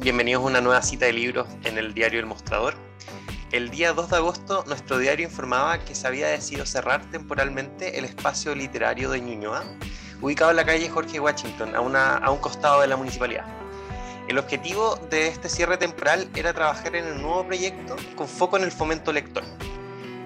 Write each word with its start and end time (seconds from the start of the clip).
Bienvenidos 0.00 0.42
a 0.42 0.46
una 0.46 0.60
nueva 0.62 0.80
cita 0.80 1.04
de 1.04 1.12
libros 1.12 1.46
en 1.62 1.76
el 1.76 1.92
diario 1.92 2.20
El 2.20 2.24
Mostrador. 2.24 2.72
El 3.52 3.68
día 3.68 3.92
2 3.92 4.08
de 4.08 4.16
agosto, 4.16 4.64
nuestro 4.66 4.96
diario 4.96 5.26
informaba 5.26 5.78
que 5.84 5.94
se 5.94 6.06
había 6.06 6.28
decidido 6.28 6.64
cerrar 6.64 7.04
temporalmente 7.10 7.98
el 7.98 8.06
espacio 8.06 8.54
literario 8.54 9.10
de 9.10 9.20
Ñuñoa, 9.20 9.62
ubicado 10.22 10.52
en 10.52 10.56
la 10.56 10.64
calle 10.64 10.88
Jorge 10.88 11.20
Washington, 11.20 11.76
a, 11.76 12.16
a 12.16 12.30
un 12.30 12.38
costado 12.38 12.80
de 12.80 12.86
la 12.86 12.96
municipalidad. 12.96 13.44
El 14.26 14.38
objetivo 14.38 14.96
de 15.10 15.28
este 15.28 15.50
cierre 15.50 15.76
temporal 15.76 16.30
era 16.34 16.54
trabajar 16.54 16.96
en 16.96 17.04
un 17.04 17.20
nuevo 17.20 17.46
proyecto 17.46 17.96
con 18.16 18.26
foco 18.26 18.56
en 18.56 18.64
el 18.64 18.72
fomento 18.72 19.12
lector. 19.12 19.44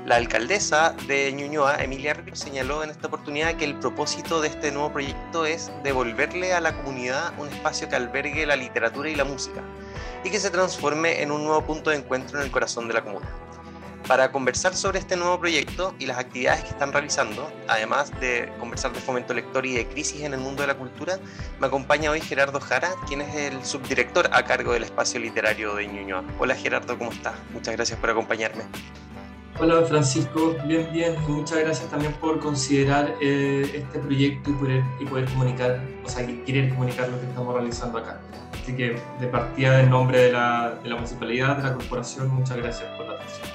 La 0.05 0.16
alcaldesa 0.16 0.95
de 1.09 1.32
Ñuñoa, 1.32 1.82
Emilia 1.82 2.12
Ríos, 2.12 2.39
señaló 2.39 2.84
en 2.84 2.91
esta 2.91 3.07
oportunidad 3.07 3.55
que 3.55 3.64
el 3.64 3.79
propósito 3.79 4.43
de 4.43 4.48
este 4.48 4.70
nuevo 4.70 4.93
proyecto 4.93 5.46
es 5.46 5.73
devolverle 5.82 6.52
a 6.52 6.61
la 6.61 6.77
comunidad 6.77 7.32
un 7.38 7.48
espacio 7.48 7.88
que 7.88 7.96
albergue 7.96 8.45
la 8.45 8.55
literatura 8.55 9.09
y 9.09 9.14
la 9.14 9.25
música 9.25 9.62
y 10.23 10.28
que 10.28 10.38
se 10.38 10.51
transforme 10.51 11.23
en 11.23 11.30
un 11.30 11.42
nuevo 11.42 11.64
punto 11.64 11.88
de 11.88 11.97
encuentro 11.97 12.38
en 12.38 12.45
el 12.45 12.51
corazón 12.51 12.87
de 12.87 12.92
la 12.92 13.02
comuna. 13.02 13.27
Para 14.06 14.30
conversar 14.30 14.77
sobre 14.77 14.98
este 14.98 15.16
nuevo 15.16 15.41
proyecto 15.41 15.95
y 15.98 16.05
las 16.05 16.19
actividades 16.19 16.64
que 16.64 16.69
están 16.69 16.92
realizando, 16.92 17.50
además 17.66 18.12
de 18.20 18.52
conversar 18.61 18.92
de 18.92 19.00
fomento 19.00 19.33
lector 19.33 19.64
y 19.64 19.73
de 19.73 19.86
crisis 19.86 20.20
en 20.20 20.34
el 20.34 20.41
mundo 20.41 20.61
de 20.61 20.66
la 20.66 20.75
cultura, 20.75 21.19
me 21.59 21.69
acompaña 21.69 22.11
hoy 22.11 22.20
Gerardo 22.20 22.61
Jara, 22.61 22.91
quien 23.09 23.23
es 23.23 23.34
el 23.34 23.64
subdirector 23.64 24.28
a 24.33 24.45
cargo 24.45 24.75
del 24.75 24.83
espacio 24.83 25.19
literario 25.19 25.75
de 25.77 25.86
Ñuñoa. 25.86 26.25
Hola 26.39 26.55
Gerardo, 26.55 26.98
¿cómo 26.98 27.11
estás? 27.11 27.36
Muchas 27.55 27.75
gracias 27.75 27.98
por 27.98 28.11
acompañarme. 28.11 28.64
Hola 29.60 29.84
Francisco, 29.84 30.56
bien, 30.66 30.88
bien. 30.92 31.16
Muchas 31.28 31.60
gracias 31.60 31.88
también 31.88 32.12
por 32.14 32.40
considerar 32.40 33.14
eh, 33.20 33.70
este 33.72 34.00
proyecto 34.00 34.50
y 34.50 34.52
poder, 34.54 34.84
y 34.98 35.04
poder 35.04 35.27
comunicar, 35.27 35.80
o 36.04 36.08
sea, 36.08 36.27
querer 36.44 36.70
comunicar 36.70 37.08
lo 37.08 37.20
que 37.20 37.27
estamos 37.27 37.54
realizando 37.54 37.98
acá. 37.98 38.20
Así 38.52 38.74
que 38.74 39.00
de 39.20 39.27
partida 39.28 39.80
en 39.80 39.90
nombre 39.90 40.22
de 40.22 40.32
la, 40.32 40.74
de 40.82 40.88
la 40.88 40.96
municipalidad, 40.96 41.56
de 41.58 41.62
la 41.62 41.74
corporación, 41.74 42.34
muchas 42.34 42.56
gracias 42.56 42.91
por 42.96 43.06
la 43.06 43.14
atención. 43.14 43.48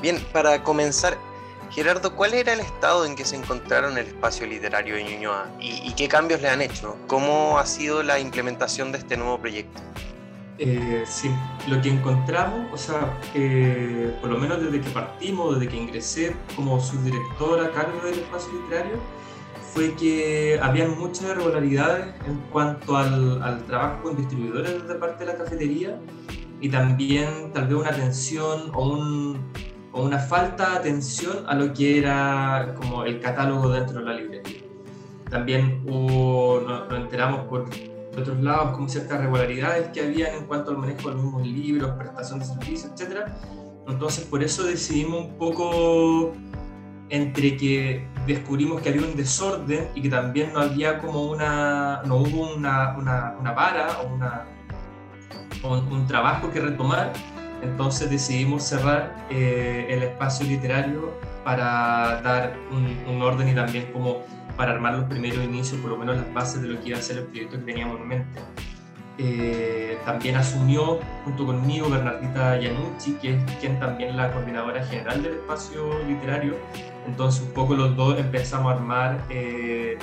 Bien, 0.00 0.18
para 0.32 0.62
comenzar, 0.62 1.18
Gerardo, 1.70 2.16
¿cuál 2.16 2.32
era 2.32 2.54
el 2.54 2.60
estado 2.60 3.04
en 3.04 3.16
que 3.16 3.26
se 3.26 3.36
encontraron 3.36 3.98
el 3.98 4.06
espacio 4.06 4.46
literario 4.46 4.94
de 4.94 5.04
Ñuñoa 5.04 5.46
y, 5.60 5.86
y 5.86 5.92
qué 5.92 6.08
cambios 6.08 6.40
le 6.40 6.48
han 6.48 6.62
hecho? 6.62 6.96
¿Cómo 7.06 7.58
ha 7.58 7.66
sido 7.66 8.02
la 8.02 8.18
implementación 8.18 8.92
de 8.92 8.98
este 8.98 9.18
nuevo 9.18 9.38
proyecto? 9.38 9.82
Eh, 10.58 11.02
sí, 11.04 11.30
lo 11.68 11.82
que 11.82 11.88
encontramos, 11.88 12.72
o 12.72 12.76
sea, 12.76 13.18
eh, 13.34 14.16
por 14.20 14.30
lo 14.30 14.38
menos 14.38 14.62
desde 14.62 14.80
que 14.80 14.90
partimos, 14.90 15.58
desde 15.58 15.68
que 15.68 15.76
ingresé 15.76 16.36
como 16.54 16.80
subdirector 16.80 17.60
a 17.60 17.72
cargo 17.72 18.00
del 18.04 18.20
espacio 18.20 18.52
literario, 18.62 18.98
fue 19.72 19.92
que 19.94 20.60
habían 20.62 20.96
muchas 20.96 21.30
irregularidades 21.30 22.14
en 22.28 22.38
cuanto 22.52 22.96
al, 22.96 23.42
al, 23.42 23.64
trabajo 23.64 24.04
con 24.04 24.16
distribuidores 24.16 24.86
de 24.86 24.94
parte 24.94 25.24
de 25.24 25.32
la 25.32 25.38
cafetería 25.38 25.98
y 26.60 26.68
también 26.68 27.50
tal 27.52 27.66
vez 27.66 27.76
una 27.76 27.90
atención 27.90 28.70
o, 28.72 28.90
un, 28.90 29.40
o 29.90 30.04
una 30.04 30.20
falta 30.20 30.70
de 30.70 30.76
atención 30.76 31.44
a 31.48 31.56
lo 31.56 31.72
que 31.72 31.98
era 31.98 32.74
como 32.76 33.04
el 33.04 33.18
catálogo 33.18 33.70
dentro 33.70 33.98
de 33.98 34.04
la 34.04 34.14
librería. 34.14 34.60
También 35.28 35.82
hubo, 35.88 36.60
nos, 36.60 36.88
nos 36.88 37.00
enteramos 37.00 37.48
por 37.48 37.68
de 38.14 38.22
otros 38.22 38.40
lados, 38.40 38.72
como 38.72 38.88
ciertas 38.88 39.20
regularidades 39.20 39.88
que 39.88 40.00
había 40.00 40.34
en 40.34 40.46
cuanto 40.46 40.70
al 40.70 40.78
manejo 40.78 41.08
de 41.08 41.14
los 41.14 41.24
mismos 41.24 41.46
libros, 41.46 41.90
prestación 41.92 42.38
de 42.38 42.44
servicios, 42.44 42.92
etc. 42.92 43.28
Entonces, 43.88 44.24
por 44.24 44.42
eso 44.42 44.64
decidimos 44.64 45.26
un 45.26 45.38
poco 45.38 46.32
entre 47.10 47.56
que 47.56 48.06
descubrimos 48.26 48.80
que 48.80 48.88
había 48.88 49.02
un 49.02 49.14
desorden 49.14 49.88
y 49.94 50.02
que 50.02 50.08
también 50.08 50.52
no 50.52 50.60
había 50.60 50.98
como 50.98 51.22
una, 51.24 52.02
no 52.04 52.16
hubo 52.16 52.54
una, 52.54 52.96
una, 52.96 53.34
una 53.38 53.52
vara 53.52 54.00
o 54.00 54.14
una, 54.14 54.44
un, 55.62 55.92
un, 55.92 56.06
trabajo 56.06 56.50
que 56.50 56.60
retomar, 56.60 57.12
entonces 57.62 58.10
decidimos 58.10 58.62
cerrar 58.62 59.14
eh, 59.30 59.86
el 59.90 60.02
espacio 60.02 60.46
literario 60.46 61.12
para 61.44 62.20
dar 62.22 62.56
un, 62.72 63.14
un 63.14 63.22
orden 63.22 63.48
y 63.48 63.54
también 63.54 63.92
como 63.92 64.22
para 64.56 64.72
armar 64.72 64.94
los 64.94 65.04
primeros 65.04 65.44
inicios, 65.44 65.80
por 65.80 65.90
lo 65.90 65.96
menos 65.96 66.16
las 66.16 66.32
bases 66.32 66.62
de 66.62 66.68
lo 66.68 66.80
que 66.80 66.90
iba 66.90 66.98
a 66.98 67.02
ser 67.02 67.18
el 67.18 67.24
proyecto 67.24 67.58
que 67.58 67.64
teníamos 67.64 68.00
en 68.00 68.08
mente. 68.08 68.40
Eh, 69.16 69.96
también 70.04 70.34
asumió 70.36 70.98
junto 71.24 71.46
conmigo 71.46 71.88
Bernardita 71.88 72.58
Yanucci, 72.58 73.12
que 73.14 73.34
es 73.34 73.52
quien 73.60 73.78
también 73.78 74.16
la 74.16 74.32
coordinadora 74.32 74.84
general 74.84 75.22
del 75.22 75.34
espacio 75.34 76.02
literario. 76.08 76.56
Entonces 77.06 77.42
un 77.42 77.52
poco 77.52 77.74
los 77.74 77.96
dos 77.96 78.18
empezamos 78.18 78.72
a 78.72 78.76
armar 78.76 79.24
eh, 79.30 79.98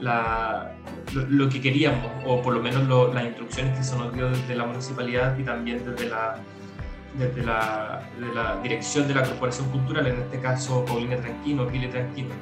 lo, 0.00 1.48
que 1.48 1.60
queríamos, 1.60 2.10
o 2.26 2.42
por 2.42 2.54
lo 2.54 2.60
menos 2.60 3.14
las 3.14 3.24
instrucciones 3.24 3.76
que 3.78 3.84
se 3.84 3.96
nos 3.96 4.12
dio 4.12 4.28
desde 4.28 4.54
la 4.56 4.64
municipalidad 4.64 5.38
y 5.38 5.44
también 5.44 5.84
desde 5.84 6.08
la, 6.08 6.36
desde 7.16 7.44
la, 7.44 8.02
de 8.18 8.34
la 8.34 8.60
dirección 8.60 9.06
de 9.06 9.14
la 9.14 9.22
Corporación 9.22 9.68
Cultural, 9.70 10.06
en 10.06 10.20
este 10.20 10.40
caso 10.40 10.84
Paulina 10.84 11.16
Tranquino, 11.16 11.66
Pile 11.66 11.88
Tranquino 11.88 12.34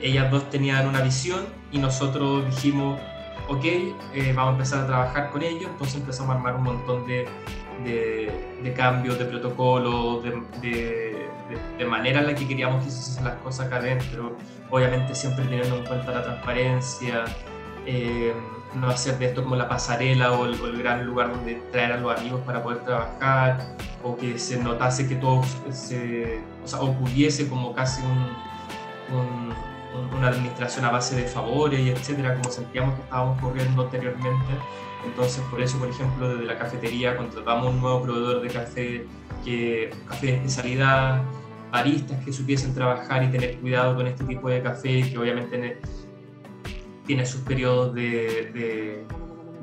ellas 0.00 0.30
dos 0.30 0.48
tenían 0.50 0.86
una 0.86 1.00
visión 1.00 1.46
y 1.72 1.78
nosotros 1.78 2.46
dijimos, 2.46 2.98
ok, 3.48 3.64
eh, 3.64 4.32
vamos 4.34 4.50
a 4.50 4.52
empezar 4.52 4.84
a 4.84 4.86
trabajar 4.86 5.30
con 5.30 5.42
ellos, 5.42 5.70
entonces 5.70 5.96
empezamos 5.96 6.34
a 6.34 6.38
armar 6.38 6.56
un 6.56 6.64
montón 6.64 7.06
de, 7.06 7.26
de, 7.84 8.30
de 8.62 8.72
cambios, 8.74 9.18
de 9.18 9.24
protocolos, 9.24 10.22
de, 10.22 11.28
de, 11.78 11.84
manera 11.86 12.20
en 12.20 12.26
la 12.26 12.34
que 12.34 12.46
queríamos 12.46 12.84
que 12.84 12.90
se 12.90 12.98
hiciesen 12.98 13.24
las 13.24 13.36
cosas 13.36 13.66
acá 13.66 13.76
adentro, 13.76 14.36
obviamente 14.70 15.14
siempre 15.14 15.44
teniendo 15.46 15.78
en 15.78 15.84
cuenta 15.84 16.12
la 16.12 16.22
transparencia, 16.22 17.24
eh, 17.86 18.34
no 18.74 18.88
hacer 18.88 19.18
de 19.18 19.26
esto 19.26 19.42
como 19.42 19.56
la 19.56 19.66
pasarela 19.66 20.32
o 20.32 20.44
el, 20.44 20.60
o 20.60 20.78
gran 20.78 21.06
lugar 21.06 21.30
donde 21.30 21.54
traer 21.72 21.92
a 21.92 21.96
los 21.96 22.20
amigos 22.20 22.42
para 22.42 22.62
poder 22.62 22.84
trabajar, 22.84 23.74
o 24.04 24.14
que 24.14 24.38
se 24.38 24.62
notase 24.62 25.08
que 25.08 25.14
todo 25.14 25.42
se, 25.70 26.40
ocurriese 26.78 27.48
como 27.48 27.72
casi 27.72 28.02
un 28.02 29.54
una 30.16 30.28
administración 30.28 30.84
a 30.84 30.90
base 30.90 31.16
de 31.16 31.24
favores 31.24 31.80
y 31.80 31.90
etcétera, 31.90 32.34
como 32.34 32.50
sentíamos 32.50 32.94
que 32.94 33.02
estábamos 33.02 33.40
corriendo 33.40 33.82
anteriormente. 33.82 34.52
Entonces, 35.04 35.42
por 35.50 35.60
eso, 35.60 35.78
por 35.78 35.88
ejemplo, 35.88 36.28
desde 36.28 36.44
la 36.44 36.58
cafetería 36.58 37.16
contratamos 37.16 37.72
un 37.72 37.80
nuevo 37.80 38.02
proveedor 38.02 38.42
de 38.42 38.48
café, 38.48 39.06
que, 39.44 39.90
café 40.06 40.26
de 40.26 40.34
especialidad, 40.36 41.22
baristas 41.70 42.24
que 42.24 42.32
supiesen 42.32 42.74
trabajar 42.74 43.22
y 43.22 43.28
tener 43.28 43.58
cuidado 43.58 43.96
con 43.96 44.06
este 44.06 44.24
tipo 44.24 44.48
de 44.48 44.62
café, 44.62 45.08
que 45.10 45.18
obviamente 45.18 45.80
tiene, 47.06 47.24
sus 47.24 47.40
periodos 47.42 47.94
de, 47.94 48.50
de, 48.52 49.04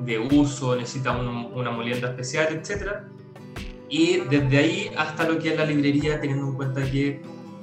de 0.00 0.18
uso, 0.18 0.74
necesita 0.74 1.12
un, 1.12 1.52
una 1.54 1.70
molienda 1.70 2.08
especial, 2.08 2.48
etcétera. 2.50 3.08
Y 3.88 4.18
desde 4.28 4.58
ahí 4.58 4.90
hasta 4.96 5.28
lo 5.28 5.38
que 5.38 5.50
es 5.50 5.56
la 5.56 5.64
librería, 5.64 6.20
teniendo 6.20 6.48
en 6.48 6.54
cuenta 6.54 6.82
que 6.90 7.22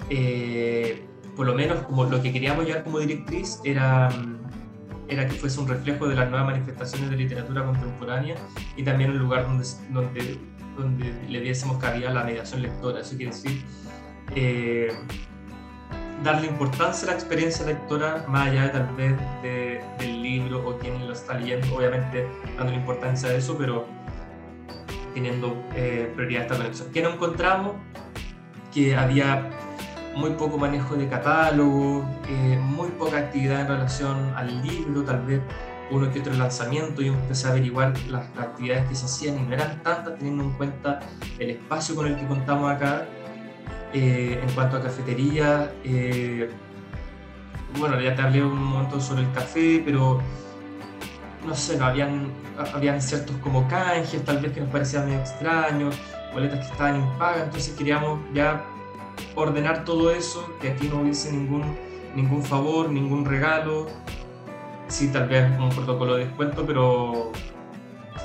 eh, 0.09 1.03
por 1.35 1.45
lo 1.45 1.55
menos 1.55 1.81
como 1.83 2.05
lo 2.05 2.21
que 2.21 2.31
queríamos 2.31 2.65
llevar 2.65 2.83
como 2.83 2.99
directriz 2.99 3.59
era, 3.63 4.09
era 5.07 5.27
que 5.27 5.35
fuese 5.35 5.59
un 5.59 5.67
reflejo 5.67 6.07
de 6.07 6.15
las 6.15 6.29
nuevas 6.29 6.47
manifestaciones 6.47 7.09
de 7.09 7.15
literatura 7.17 7.65
contemporánea 7.65 8.35
y 8.75 8.83
también 8.83 9.11
un 9.11 9.19
lugar 9.19 9.43
donde, 9.43 9.65
donde, 9.91 10.39
donde 10.77 11.13
le 11.27 11.39
diésemos 11.41 11.77
cabida 11.77 12.09
a 12.09 12.13
la 12.13 12.23
mediación 12.23 12.61
lectora. 12.61 13.01
Eso 13.01 13.15
quiere 13.15 13.31
decir 13.31 13.63
eh, 14.35 14.91
darle 16.23 16.47
importancia 16.47 17.07
a 17.07 17.11
la 17.11 17.17
experiencia 17.17 17.65
lectora 17.65 18.25
más 18.27 18.49
allá 18.49 18.71
tal 18.71 18.95
vez 18.95 19.17
de, 19.41 19.83
del 19.99 20.21
libro 20.21 20.67
o 20.67 20.77
quien 20.77 21.05
lo 21.05 21.13
está 21.13 21.33
leyendo, 21.37 21.75
obviamente 21.75 22.27
dándole 22.57 22.77
importancia 22.77 23.29
a 23.29 23.33
eso, 23.33 23.57
pero 23.57 23.85
teniendo 25.13 25.61
eh, 25.75 26.11
prioridad 26.15 26.43
esta 26.43 26.57
conexión. 26.57 26.89
¿Qué 26.91 27.01
no 27.01 27.13
encontramos? 27.13 27.73
Que 28.73 28.95
había 28.95 29.49
muy 30.15 30.31
poco 30.31 30.57
manejo 30.57 30.95
de 30.95 31.07
catálogo, 31.07 32.05
eh, 32.29 32.59
muy 32.61 32.89
poca 32.89 33.17
actividad 33.17 33.61
en 33.61 33.67
relación 33.67 34.33
al 34.35 34.61
libro, 34.61 35.03
tal 35.03 35.25
vez 35.25 35.41
uno 35.91 36.11
que 36.11 36.19
otro 36.19 36.33
lanzamiento. 36.33 37.01
Yo 37.01 37.13
empecé 37.13 37.47
a 37.47 37.51
averiguar 37.51 37.93
las, 38.09 38.25
actividades 38.37 38.87
que 38.87 38.95
se 38.95 39.05
hacían 39.05 39.39
y 39.39 39.41
no 39.41 39.53
eran 39.53 39.81
tantas, 39.83 40.17
teniendo 40.17 40.43
en 40.43 40.51
cuenta 40.51 40.99
el 41.39 41.51
espacio 41.51 41.95
con 41.95 42.07
el 42.07 42.15
que 42.15 42.27
contamos 42.27 42.71
acá. 42.71 43.05
Eh, 43.93 44.39
en 44.41 44.51
cuanto 44.55 44.77
a 44.77 44.81
cafetería, 44.81 45.71
eh, 45.83 46.49
bueno, 47.77 47.99
ya 48.01 48.15
te 48.15 48.23
hablé 48.23 48.43
un 48.43 48.57
momento 48.57 48.99
sobre 48.99 49.21
el 49.21 49.31
café, 49.31 49.83
pero 49.85 50.19
no 51.45 51.53
sé, 51.53 51.77
no, 51.77 51.85
habían, 51.85 52.31
habían 52.73 52.99
ciertos 52.99 53.35
como 53.37 53.67
canjes, 53.67 54.23
tal 54.25 54.39
vez 54.39 54.51
que 54.51 54.61
nos 54.61 54.69
parecían 54.69 55.05
medio 55.05 55.19
extraños, 55.19 55.95
boletas 56.33 56.65
que 56.65 56.71
estaban 56.71 56.95
impagas, 56.95 57.43
entonces 57.43 57.75
queríamos 57.75 58.19
ya 58.33 58.63
ordenar 59.35 59.85
todo 59.85 60.11
eso, 60.11 60.47
que 60.61 60.71
aquí 60.71 60.87
no 60.87 61.01
hubiese 61.01 61.31
ningún, 61.31 61.63
ningún 62.15 62.43
favor, 62.43 62.89
ningún 62.89 63.25
regalo, 63.25 63.87
sí 64.87 65.07
tal 65.07 65.27
vez 65.27 65.51
un 65.59 65.69
protocolo 65.69 66.15
de 66.15 66.25
descuento, 66.25 66.65
pero 66.65 67.31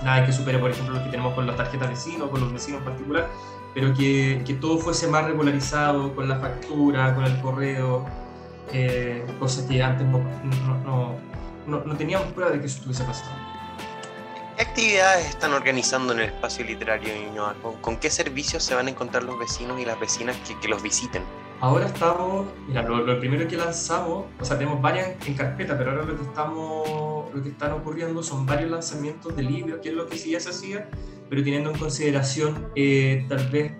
nada 0.03 0.25
que 0.25 0.33
supere, 0.33 0.59
por 0.59 0.71
ejemplo, 0.71 0.95
lo 0.95 1.05
que 1.05 1.11
tenemos 1.11 1.35
con 1.35 1.47
las 1.47 1.57
tarjetas 1.57 1.89
vecinos, 1.89 2.31
con 2.31 2.41
los 2.41 2.53
vecinos 2.53 2.81
en 2.81 2.85
particular, 2.85 3.29
pero 3.75 3.95
que, 3.95 4.43
que 4.47 4.55
todo 4.55 4.79
fuese 4.79 5.09
más 5.09 5.25
regularizado 5.25 6.15
con 6.15 6.29
la 6.29 6.37
factura, 6.37 7.15
con 7.15 7.25
el 7.25 7.41
correo, 7.41 8.05
eh, 8.73 9.25
cosas 9.39 9.65
que 9.65 9.83
antes 9.83 10.07
no, 10.07 10.21
no, 10.67 11.15
no, 11.67 11.85
no, 11.85 11.97
teníamos 11.97 12.29
prueba 12.33 12.53
de 12.53 12.61
que 12.61 12.67
eso 12.67 12.79
estuviese 12.79 13.05
pasando. 13.05 13.58
¿Qué 14.59 14.65
actividades 14.65 15.25
están 15.29 15.53
organizando 15.53 16.13
en 16.13 16.19
el 16.19 16.25
espacio 16.31 16.65
literario 16.65 17.15
de 17.15 17.27
Ñuñoa? 17.27 17.55
¿Con, 17.81 17.97
qué 17.97 18.11
servicios 18.11 18.65
se 18.65 18.75
van 18.75 18.89
a 18.89 18.91
encontrar 18.91 19.23
los 19.23 19.39
vecinos 19.39 19.81
y 19.81 19.85
las 19.85 20.01
vecinas 20.01 20.37
que, 20.61 20.67
los 20.67 20.83
visiten? 20.83 21.23
Ahora 21.61 21.87
estamos, 21.87 22.49
mira, 22.67 22.83
lo, 22.83 23.21
primero 23.21 23.47
que 23.47 23.57
lanzamos, 23.57 24.25
o 24.41 24.45
sea, 24.45 24.59
tenemos 24.59 24.83
varias 24.83 25.11
en 25.29 25.35
carpeta, 25.35 25.79
pero 25.79 25.93
ahora 25.93 26.07
lo 26.07 26.17
que 26.17 26.25
estamos, 26.25 27.33
lo 27.33 27.41
que 27.41 27.51
están 27.51 27.71
ocurriendo 27.71 28.21
son 28.21 28.47
varios 28.47 28.69
lanzamientos 28.69 29.37
de 29.37 29.45
libros, 29.45 29.79
que 29.81 29.91
es 29.91 29.95
lo 29.95 30.09
que 30.09 30.19
sí 30.19 30.33
ya 30.33 30.41
se 30.41 30.51
hacía, 30.51 30.89
pero 31.31 31.45
teniendo 31.45 31.71
en 31.71 31.79
consideración 31.79 32.67
eh, 32.75 33.27
tal 33.29 33.49
vez 33.51 33.75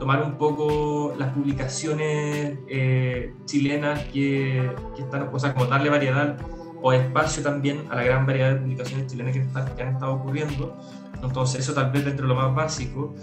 tomar 0.00 0.24
un 0.24 0.38
poco 0.38 1.14
las 1.16 1.32
publicaciones 1.34 2.58
eh, 2.66 3.32
chilenas 3.44 4.02
que, 4.06 4.72
que, 4.96 5.02
están, 5.02 5.30
o 5.32 5.38
sea, 5.38 5.54
como 5.54 5.66
darle 5.66 5.88
variedad 5.88 6.36
o 6.82 6.92
espacio 6.92 7.42
también 7.42 7.86
a 7.90 7.96
la 7.96 8.04
gran 8.04 8.26
variedad 8.26 8.50
de 8.50 8.56
publicaciones 8.56 9.06
chilenas 9.06 9.34
que, 9.34 9.82
han 9.82 9.94
estado 9.94 10.14
ocurriendo. 10.14 10.76
Entonces, 11.22 11.60
eso 11.60 11.72
tal 11.72 11.90
vez 11.90 12.04
dentro 12.04 12.26
de 12.26 12.34
lo 12.34 12.40
más 12.40 12.54
básico. 12.54 13.14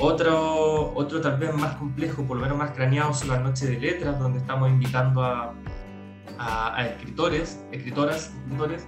Otro, 0.00 0.92
otro 0.94 1.20
tal 1.20 1.38
vez 1.38 1.54
más 1.54 1.76
complejo, 1.76 2.22
por 2.24 2.38
lo 2.38 2.42
menos 2.42 2.58
más 2.58 2.70
craneado, 2.72 3.12
son 3.12 3.28
las 3.28 3.42
noches 3.42 3.68
de 3.68 3.78
letras, 3.78 4.18
donde 4.18 4.38
estamos 4.38 4.70
invitando 4.70 5.22
a, 5.22 5.54
a, 6.38 6.86
escritores, 6.86 7.60
escritoras, 7.70 8.32
escritores 8.44 8.86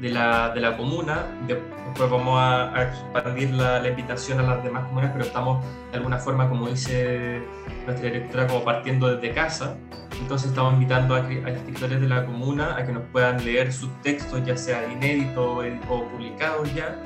de 0.00 0.10
la, 0.10 0.50
de 0.50 0.60
la 0.60 0.76
comuna. 0.76 1.26
Después 1.46 2.10
vamos 2.10 2.38
a, 2.40 2.72
expandir 2.82 3.50
la, 3.50 3.80
la, 3.80 3.88
invitación 3.88 4.40
a 4.40 4.42
las 4.42 4.64
demás 4.64 4.84
comunas, 4.86 5.10
pero 5.12 5.24
estamos 5.24 5.64
de 5.90 5.98
alguna 5.98 6.18
forma, 6.18 6.48
como 6.48 6.68
dice 6.68 7.42
nuestra 7.86 8.10
directora, 8.10 8.46
como 8.46 8.64
partiendo 8.64 9.14
desde 9.14 9.34
casa. 9.34 9.76
Entonces 10.20 10.50
estamos 10.50 10.74
invitando 10.74 11.14
a, 11.14 11.20
escritores 11.20 12.00
de 12.00 12.08
la 12.08 12.24
comuna 12.26 12.76
a 12.76 12.84
que 12.84 12.92
nos 12.92 13.04
puedan 13.12 13.44
leer 13.44 13.72
sus 13.72 13.90
textos, 14.02 14.44
ya 14.44 14.56
sea 14.56 14.90
inéditos 14.90 15.64
o 15.88 16.04
publicados 16.04 16.72
ya, 16.74 16.96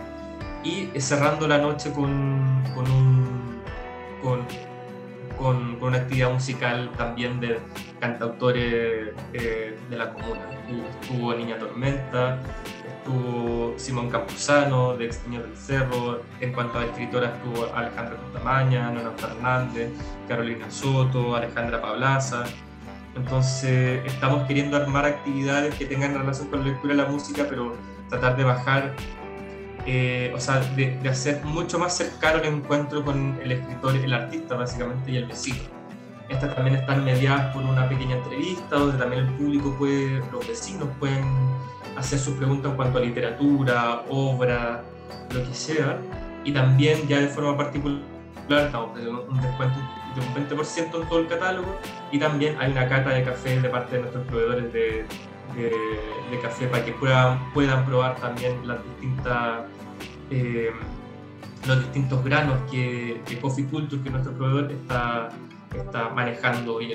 y 0.63 0.89
cerrando 1.01 1.47
la 1.47 1.59
noche 1.59 1.93
con, 1.93 2.63
con, 2.75 2.91
un, 2.91 3.61
con, 4.23 4.47
con, 5.39 5.83
una 5.83 5.99
actividad 5.99 6.33
musical 6.33 6.91
también 6.97 7.41
de 7.41 7.59
cantautores 8.01 9.15
eh, 9.33 9.79
de 9.91 9.97
la 9.97 10.13
comuna. 10.13 10.41
Estuvo 11.01 11.35
Niña 11.35 11.59
Tormenta, 11.59 12.41
estuvo 13.05 13.75
Simón 13.77 14.09
Campuzano, 14.09 14.97
de 14.97 15.07
Extraño 15.07 15.43
del 15.43 15.57
Cerro, 15.57 16.23
en 16.41 16.53
cuanto 16.53 16.79
a 16.79 16.87
escritoras 16.87 17.35
estuvo 17.35 17.67
Alejandra 17.75 18.17
Contamaña, 18.17 18.91
Nona 18.91 19.11
Fernández, 19.11 19.91
Carolina 20.27 20.71
Soto, 20.71 21.37
Alejandra 21.37 21.83
Pablaza. 21.83 22.45
Entonces 23.15 24.03
estamos 24.07 24.47
queriendo 24.47 24.79
armar 24.79 25.05
actividades 25.05 25.75
que 25.75 25.85
tengan 25.85 26.15
relación 26.15 26.49
con 26.49 26.61
la 26.61 26.67
lectura 26.73 26.95
y 26.95 26.97
la 26.97 27.07
música, 27.07 27.47
pero 27.49 27.75
tratar 28.09 28.37
de 28.37 28.45
bajar, 28.45 28.95
eh, 29.87 30.33
o 30.35 30.41
sea, 30.41 30.61
de, 30.75 30.99
de, 30.99 31.09
hacer 31.09 31.45
mucho 31.45 31.79
más 31.79 31.95
cercano 31.97 32.39
el 32.39 32.47
encuentro 32.47 33.05
con 33.05 33.39
el 33.43 33.53
escritor, 33.53 33.97
el 33.97 34.13
artista 34.15 34.57
básicamente 34.57 35.13
y 35.13 35.19
el 35.19 35.27
vecino. 35.27 35.59
Estas 36.31 36.55
también 36.55 36.77
están 36.77 37.05
mediadas 37.05 37.55
por 37.55 37.63
una 37.65 37.87
pequeña 37.87 38.17
entrevista 38.17 38.77
donde 38.77 38.97
también 38.97 39.27
el 39.27 39.33
público 39.35 39.77
puede, 39.79 40.23
los 40.33 40.49
vecinos 40.49 40.89
pueden 40.99 41.23
hacer 41.97 42.19
sus 42.19 42.35
preguntas 42.35 42.71
en 42.71 42.77
cuanto 42.77 42.99
a 42.99 43.01
literatura, 43.01 44.03
obra, 44.09 44.83
lo 45.33 45.45
que 45.45 45.55
sea. 45.55 45.99
Y 46.45 46.53
también 46.53 47.07
ya 47.09 47.21
de 47.21 47.29
forma 47.29 47.57
particular 47.57 48.01
estamos 48.51 48.95
teniendo 48.95 49.27
un 49.29 49.41
descuento 49.41 49.79
de 50.15 50.21
un 50.21 50.49
20% 50.49 51.03
en 51.03 51.09
todo 51.09 51.19
el 51.19 51.29
catálogo 51.29 51.79
y 52.13 52.19
también 52.19 52.57
hay 52.61 52.71
una 52.71 52.89
cata 52.89 53.11
de 53.11 53.25
café 53.25 53.61
de 53.61 53.69
parte 53.69 53.97
de 53.97 54.03
nuestros 54.03 54.25
proveedores 54.27 54.73
de, 54.73 55.07
de, 55.57 56.41
café 56.41 56.67
para 56.67 56.85
que 56.85 56.93
puedan, 56.93 57.53
puedan 57.53 57.85
probar 57.85 58.17
también 58.17 58.67
las 58.67 58.79
distintas, 58.85 59.63
eh, 60.31 60.71
los 61.67 61.79
distintos 61.81 62.25
granos 62.25 62.59
que, 62.71 63.21
Coffee 63.41 63.67
Culture, 63.67 64.03
que 64.03 64.11
nuestro 64.11 64.33
proveedor 64.33 64.71
está, 64.71 65.31
está 65.75 66.09
manejando 66.11 66.77
hoy 66.77 66.93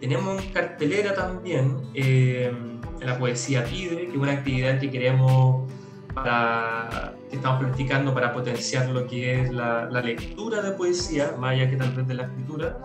Tenemos 0.00 0.42
cartelera 0.52 1.14
también. 1.14 1.76
Eh, 1.94 2.52
la 3.00 3.18
poesía 3.18 3.64
pide, 3.64 4.06
que 4.06 4.12
es 4.12 4.16
una 4.16 4.32
actividad 4.32 4.78
que 4.80 4.90
queremos 4.90 5.70
para, 6.14 7.14
que 7.28 7.36
estamos 7.36 7.60
practicando 7.60 8.14
para 8.14 8.32
potenciar 8.32 8.88
lo 8.88 9.06
que 9.06 9.42
es 9.42 9.52
la, 9.52 9.88
lectura 10.02 10.62
de 10.62 10.72
poesía, 10.72 11.34
más 11.38 11.52
allá 11.52 11.70
que 11.70 11.76
tal 11.76 11.92
vez 11.92 12.06
de 12.06 12.14
la 12.14 12.22
escritura, 12.24 12.78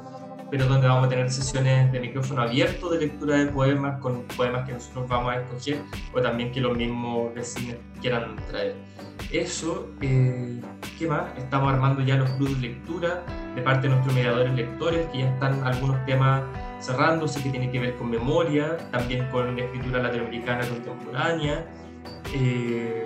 pero 0.49 0.65
donde 0.65 0.87
vamos 0.87 1.05
a 1.05 1.09
tener 1.09 1.31
sesiones 1.31 1.91
de 1.93 1.99
micrófono 2.01 2.41
abierto 2.41 2.89
de 2.89 2.99
lectura 2.99 3.37
de 3.37 3.45
poemas 3.47 4.01
con 4.01 4.23
poemas 4.35 4.67
que 4.67 4.73
nosotros 4.73 5.07
vamos 5.07 5.33
a 5.33 5.37
escoger 5.37 5.81
o 6.13 6.21
también 6.21 6.51
que 6.51 6.59
los 6.59 6.75
mismos 6.75 7.33
vecinos 7.33 7.77
quieran 8.01 8.35
traer. 8.49 8.75
Eso, 9.31 9.89
eh, 10.01 10.59
¿qué 10.99 11.07
más? 11.07 11.23
Estamos 11.37 11.71
armando 11.71 12.01
ya 12.01 12.17
los 12.17 12.29
clubes 12.31 12.59
de 12.59 12.67
lectura 12.67 13.23
de 13.55 13.61
parte 13.61 13.87
de 13.87 13.93
nuestros 13.93 14.13
mediadores 14.13 14.53
lectores, 14.53 15.07
que 15.11 15.19
ya 15.19 15.29
están 15.29 15.63
algunos 15.63 16.05
temas 16.05 16.41
cerrándose, 16.81 17.41
que 17.41 17.49
tiene 17.49 17.71
que 17.71 17.79
ver 17.79 17.95
con 17.95 18.09
memoria, 18.09 18.77
también 18.91 19.27
con 19.29 19.57
escritura 19.57 20.01
latinoamericana 20.01 20.67
contemporánea. 20.67 21.65
Eh, 22.33 23.05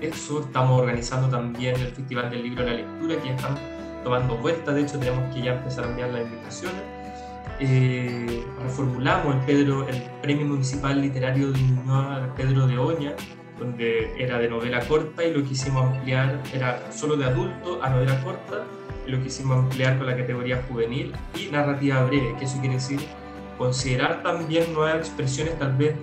eso, 0.00 0.40
estamos 0.40 0.80
organizando 0.80 1.28
también 1.28 1.76
el 1.76 1.88
Festival 1.88 2.30
del 2.30 2.42
Libro 2.42 2.64
de 2.64 2.70
la 2.70 2.76
Lectura, 2.76 3.16
que 3.16 3.28
ya 3.28 3.34
están 3.34 3.58
tomando 4.02 4.36
vuelta, 4.36 4.72
de 4.72 4.82
hecho 4.82 4.98
tenemos 4.98 5.34
que 5.34 5.42
ya 5.42 5.54
empezar 5.54 5.84
a 5.84 5.88
enviar 5.88 6.10
las 6.10 6.22
invitaciones. 6.22 6.82
Eh, 7.60 8.44
reformulamos 8.62 9.36
el, 9.36 9.40
Pedro, 9.42 9.88
el 9.88 10.02
Premio 10.20 10.46
Municipal 10.46 11.00
Literario 11.00 11.52
de 11.52 11.60
Ñuñoa 11.60 12.34
Pedro 12.36 12.66
de 12.66 12.78
Oña, 12.78 13.12
donde 13.58 14.12
era 14.22 14.38
de 14.38 14.48
novela 14.48 14.80
corta 14.86 15.24
y 15.24 15.32
lo 15.32 15.44
quisimos 15.44 15.84
ampliar, 15.86 16.42
era 16.52 16.90
solo 16.92 17.16
de 17.16 17.24
adulto 17.24 17.80
a 17.82 17.90
novela 17.90 18.20
corta, 18.22 18.64
lo 19.06 19.22
quisimos 19.22 19.58
ampliar 19.58 19.98
con 19.98 20.06
la 20.06 20.16
categoría 20.16 20.62
juvenil 20.68 21.12
y 21.38 21.50
narrativa 21.50 22.04
breve, 22.04 22.34
que 22.38 22.44
eso 22.44 22.58
quiere 22.60 22.76
decir 22.76 23.00
considerar 23.58 24.22
también 24.22 24.72
nuevas 24.72 24.96
expresiones, 24.96 25.58
tal 25.58 25.72
vez, 25.76 25.94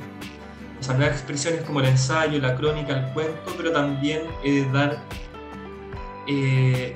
o 0.80 0.84
sea, 0.84 0.96
nuevas 0.96 1.16
expresiones 1.16 1.62
como 1.64 1.80
el 1.82 1.88
ensayo, 1.88 2.40
la 2.40 2.56
crónica, 2.56 2.98
el 2.98 3.14
cuento, 3.14 3.54
pero 3.58 3.72
también 3.72 4.22
eh, 4.44 4.68
dar 4.72 4.98
eh, 6.28 6.96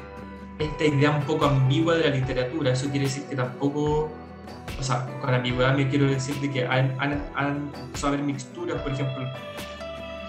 esta 0.60 0.86
idea 0.86 1.12
un 1.12 1.24
poco 1.24 1.46
ambigua 1.46 1.96
de 1.96 2.10
la 2.10 2.16
literatura. 2.16 2.72
Eso 2.72 2.90
quiere 2.90 3.06
decir 3.06 3.24
que 3.26 3.36
tampoco, 3.36 4.10
o 4.80 4.84
sea, 4.84 5.06
con 5.22 5.34
ambigüedad 5.34 5.76
me 5.76 5.90
quiero 5.90 6.06
decir 6.06 6.36
de 6.36 6.50
que 6.50 6.66
han, 6.66 6.96
han, 7.00 7.22
han 7.36 8.26
mixturas, 8.26 8.82
por 8.82 8.94
ejemplo, 8.94 9.28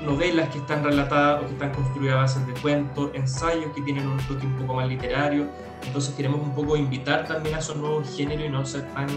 novelas 0.01 0.49
que 0.51 0.59
están 0.59 0.85
relatadas 0.85 1.43
o 1.43 1.47
que 1.47 1.53
están 1.53 1.73
construidas 1.73 2.17
a 2.17 2.21
base 2.21 2.41
de 2.45 2.53
cuentos, 2.61 3.11
ensayos 3.15 3.73
que 3.75 3.83
tienen 3.83 4.07
un 4.07 4.19
toque 4.19 4.47
un 4.47 4.57
poco 4.57 4.75
más 4.75 4.89
literario. 4.89 5.47
Entonces 5.87 6.15
queremos 6.15 6.41
un 6.41 6.55
poco 6.55 6.77
invitar 6.77 7.27
también 7.27 7.55
a 7.55 7.59
esos 7.59 7.77
nuevos 7.77 8.15
géneros 8.17 8.47
y 8.47 8.49
no 8.49 8.67
ser 8.67 8.83
tan, 8.93 9.09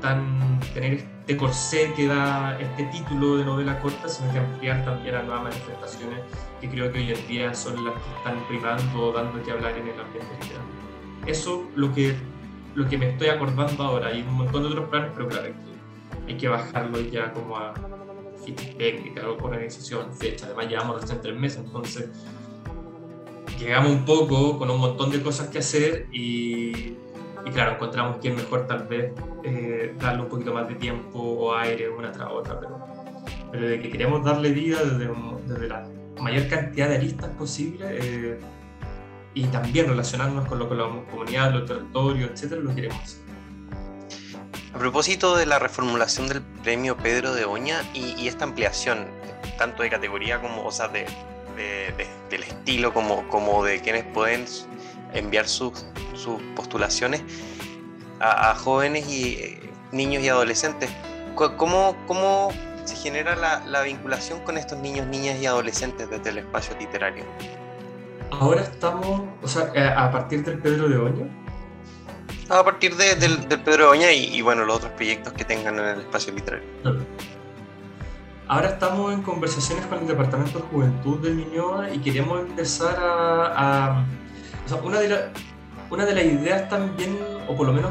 tan 0.00 0.60
tener 0.74 1.04
este 1.20 1.36
corsé 1.36 1.92
que 1.94 2.06
da 2.06 2.58
este 2.60 2.84
título 2.84 3.36
de 3.36 3.44
novela 3.44 3.78
corta, 3.80 4.08
sino 4.08 4.32
que 4.32 4.38
ampliar 4.38 4.84
también 4.84 5.16
a 5.16 5.22
nuevas 5.22 5.44
manifestaciones 5.44 6.20
que 6.60 6.68
creo 6.68 6.92
que 6.92 6.98
hoy 6.98 7.12
en 7.12 7.26
día 7.26 7.54
son 7.54 7.84
las 7.84 7.94
que 7.94 8.16
están 8.18 8.46
primando 8.48 9.06
o 9.06 9.12
dando 9.12 9.42
que 9.42 9.50
hablar 9.50 9.72
en 9.76 9.88
el 9.88 10.00
ambiente 10.00 10.32
literario. 10.40 11.26
Eso 11.26 11.64
lo 11.74 11.92
que 11.92 12.16
lo 12.76 12.86
que 12.86 12.98
me 12.98 13.08
estoy 13.08 13.28
acordando 13.28 13.82
ahora, 13.82 14.08
hay 14.08 14.20
un 14.20 14.34
montón 14.34 14.62
de 14.62 14.68
otros 14.68 14.90
planes, 14.90 15.10
pero 15.14 15.28
claro, 15.28 15.46
hay 15.46 15.52
que, 15.52 16.32
hay 16.32 16.36
que 16.36 16.48
bajarlo 16.48 17.00
ya 17.00 17.32
como 17.32 17.56
a, 17.56 17.72
técnica, 18.78 19.28
organización, 19.28 20.12
fecha. 20.12 20.46
Además, 20.46 20.68
llevamos 20.68 21.00
recién 21.00 21.20
tres 21.20 21.36
meses, 21.36 21.62
entonces 21.64 22.10
llegamos 23.58 23.90
un 23.90 24.04
poco 24.04 24.58
con 24.58 24.70
un 24.70 24.80
montón 24.80 25.10
de 25.10 25.22
cosas 25.22 25.48
que 25.48 25.58
hacer 25.58 26.06
y, 26.12 26.96
y 27.44 27.50
claro, 27.52 27.72
encontramos 27.72 28.18
que 28.18 28.28
es 28.28 28.36
mejor 28.36 28.66
tal 28.66 28.86
vez 28.86 29.12
eh, 29.44 29.94
darle 29.98 30.22
un 30.22 30.28
poquito 30.28 30.52
más 30.52 30.68
de 30.68 30.74
tiempo 30.74 31.18
o 31.18 31.54
aire 31.54 31.88
una 31.88 32.12
tras 32.12 32.28
otra, 32.30 32.58
pero, 32.60 32.78
pero 33.52 33.68
de 33.68 33.80
que 33.80 33.90
queremos 33.90 34.24
darle 34.24 34.50
vida 34.50 34.82
desde, 34.82 35.10
desde 35.46 35.68
la 35.68 35.88
mayor 36.20 36.48
cantidad 36.48 36.88
de 36.88 36.96
aristas 36.96 37.30
posible 37.30 37.86
eh, 37.90 38.40
y 39.34 39.44
también 39.44 39.86
relacionarnos 39.86 40.48
con 40.48 40.58
lo 40.58 40.68
que 40.68 40.74
la 40.74 40.84
comunidad, 41.10 41.52
los 41.52 41.66
territorios, 41.66 42.30
etcétera, 42.32 42.62
lo 42.62 42.74
queremos 42.74 43.02
hacer. 43.02 43.26
A 44.74 44.78
propósito 44.78 45.36
de 45.36 45.46
la 45.46 45.58
reformulación 45.58 46.28
del 46.28 46.42
premio 46.62 46.96
Pedro 46.96 47.32
de 47.34 47.44
Oña 47.44 47.82
y, 47.94 48.26
esta 48.28 48.44
ampliación, 48.44 49.06
tanto 49.58 49.82
de 49.82 49.90
categoría 49.90 50.40
como, 50.40 50.66
o 50.66 50.72
sea, 50.72 50.88
de, 50.88 51.06
del 51.56 52.42
estilo 52.42 52.92
como, 52.92 53.26
como 53.28 53.64
de 53.64 53.80
quienes 53.80 54.04
pueden 54.04 54.44
enviar 55.12 55.48
sus, 55.48 55.86
sus 56.14 56.40
postulaciones 56.54 57.22
a, 58.20 58.54
jóvenes 58.54 59.08
y 59.08 59.34
eh, 59.34 59.70
niños 59.92 60.22
y 60.22 60.28
adolescentes, 60.28 60.90
¿cómo, 61.34 61.96
cómo 62.06 62.50
se 62.84 62.96
genera 62.96 63.36
la, 63.36 63.60
la, 63.66 63.82
vinculación 63.82 64.40
con 64.40 64.56
estos 64.56 64.78
niños, 64.78 65.06
niñas 65.06 65.38
y 65.40 65.46
adolescentes 65.46 66.08
desde 66.08 66.30
el 66.30 66.38
espacio 66.38 66.76
literario? 66.78 67.24
Ahora 68.30 68.62
estamos, 68.62 69.22
o 69.42 69.48
sea, 69.48 69.70
eh, 69.74 69.92
a 69.96 70.10
partir 70.10 70.44
del 70.44 70.58
Pedro 70.58 70.88
de 70.88 70.96
Oña, 70.96 71.26
a 72.48 72.64
partir 72.64 72.94
de, 72.94 73.16
del, 73.16 73.48
del, 73.48 73.60
Pedro 73.60 73.90
Oña 73.90 74.12
y, 74.12 74.40
bueno, 74.40 74.64
los 74.64 74.76
otros 74.76 74.92
proyectos 74.92 75.32
que 75.32 75.44
tengan 75.44 75.78
en 75.78 75.84
el 75.84 76.00
espacio 76.00 76.32
literario. 76.32 76.66
Ahora 78.48 78.68
estamos 78.68 79.12
en 79.12 79.22
conversaciones 79.22 79.84
con 79.86 79.98
el 79.98 80.06
Departamento 80.06 80.60
de 80.60 80.64
Juventud 80.66 81.18
del 81.18 81.36
Ñuñoa 81.36 81.92
y 81.92 81.98
queremos 81.98 82.38
empezar 82.38 82.94
a... 82.96 84.04
o 84.64 84.68
sea, 84.68 84.78
una 84.82 85.00
de, 85.00 85.08
la, 85.08 85.32
una 85.90 86.04
de 86.04 86.14
las 86.14 86.24
ideas 86.24 86.68
también, 86.68 87.18
o 87.48 87.56
por 87.56 87.66
lo 87.66 87.72
menos 87.72 87.90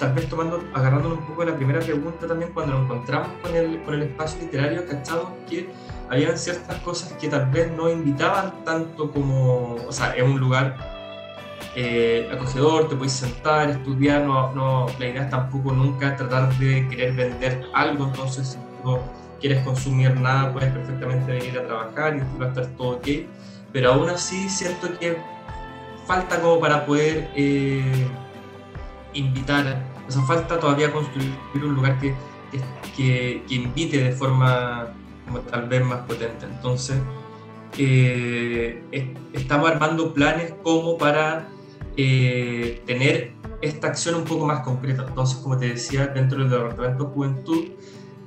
tal 0.00 0.12
vez 0.12 0.28
tomando, 0.28 0.60
agarrándonos 0.74 1.18
un 1.18 1.26
poco 1.26 1.44
de 1.44 1.52
la 1.52 1.56
primera 1.56 1.78
pregunta 1.78 2.26
también, 2.26 2.50
cuando 2.52 2.74
nos 2.74 2.84
encontramos 2.86 3.28
con 3.42 3.54
el, 3.54 3.80
con 3.84 3.94
el 3.94 4.02
espacio 4.02 4.40
literario, 4.40 4.84
cachamos 4.88 5.28
que 5.48 5.72
habían 6.10 6.36
ciertas 6.36 6.76
cosas 6.78 7.12
que 7.12 7.28
tal 7.28 7.48
vez 7.52 7.70
no 7.70 7.88
invitaban 7.88 8.64
tanto 8.64 9.12
como, 9.12 9.76
o 9.86 9.92
sea, 9.92 10.16
es 10.16 10.24
un 10.24 10.40
lugar 10.40 10.78
eh, 11.76 12.28
acogedor, 12.32 12.88
te 12.88 12.96
puedes 12.96 13.12
sentar, 13.12 13.70
estudiar, 13.70 14.22
no, 14.22 14.52
no, 14.52 14.86
la 14.98 15.06
idea 15.06 15.22
es 15.22 15.30
tampoco 15.30 15.70
nunca 15.70 16.16
tratar 16.16 16.52
de 16.58 16.88
querer 16.88 17.12
vender 17.12 17.66
algo, 17.72 18.06
entonces 18.06 18.58
no 18.84 19.21
quieres 19.42 19.62
consumir 19.64 20.18
nada, 20.18 20.52
puedes 20.52 20.72
perfectamente 20.72 21.32
venir 21.32 21.58
a 21.58 21.66
trabajar 21.66 22.16
y 22.16 22.38
va 22.40 22.46
a 22.46 22.48
estar 22.48 22.66
todo 22.78 22.96
ok, 22.96 23.08
pero 23.72 23.92
aún 23.92 24.08
así 24.08 24.48
siento 24.48 24.98
que 24.98 25.18
falta 26.06 26.40
como 26.40 26.60
para 26.60 26.86
poder 26.86 27.28
eh, 27.34 28.06
invitar, 29.12 29.84
o 30.08 30.10
sea, 30.10 30.22
falta 30.22 30.58
todavía 30.58 30.90
construir 30.92 31.34
un 31.54 31.74
lugar 31.74 31.98
que, 32.00 32.14
que, 32.96 33.42
que 33.46 33.54
invite 33.54 34.02
de 34.02 34.12
forma 34.12 34.94
como 35.26 35.40
tal 35.40 35.68
vez 35.68 35.84
más 35.84 36.00
potente. 36.00 36.46
Entonces, 36.46 36.98
eh, 37.78 38.82
estamos 39.32 39.70
armando 39.70 40.14
planes 40.14 40.54
como 40.62 40.96
para 40.98 41.48
eh, 41.96 42.82
tener 42.86 43.32
esta 43.62 43.88
acción 43.88 44.16
un 44.16 44.24
poco 44.24 44.46
más 44.46 44.60
concreta. 44.60 45.04
Entonces, 45.08 45.38
como 45.38 45.56
te 45.56 45.68
decía, 45.68 46.08
dentro 46.08 46.38
del 46.38 46.50
Departamento 46.50 47.04
de 47.04 47.10
Juventud, 47.10 47.64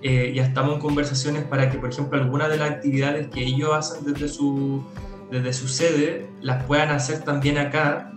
eh, 0.02 0.34
ya 0.36 0.44
estamos 0.44 0.76
en 0.76 0.80
conversaciones 0.80 1.44
para 1.44 1.70
que, 1.70 1.78
por 1.78 1.90
ejemplo, 1.90 2.20
algunas 2.20 2.50
de 2.50 2.58
las 2.58 2.72
actividades 2.72 3.28
que 3.28 3.44
ellos 3.44 3.72
hacen 3.74 4.06
desde 4.06 4.28
su, 4.28 4.84
desde 5.32 5.54
su 5.54 5.68
sede 5.68 6.28
las 6.42 6.64
puedan 6.66 6.90
hacer 6.90 7.24
también 7.24 7.58
acá. 7.58 8.12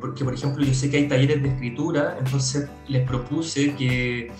porque, 0.00 0.24
por 0.24 0.34
ejemplo, 0.34 0.64
yo 0.64 0.74
sé 0.74 0.90
que 0.90 0.96
hay 0.98 1.08
talleres 1.08 1.42
de 1.42 1.48
escritura, 1.48 2.16
entonces 2.18 2.68
les 2.88 3.06
propuse 3.06 3.74
que 3.74 4.32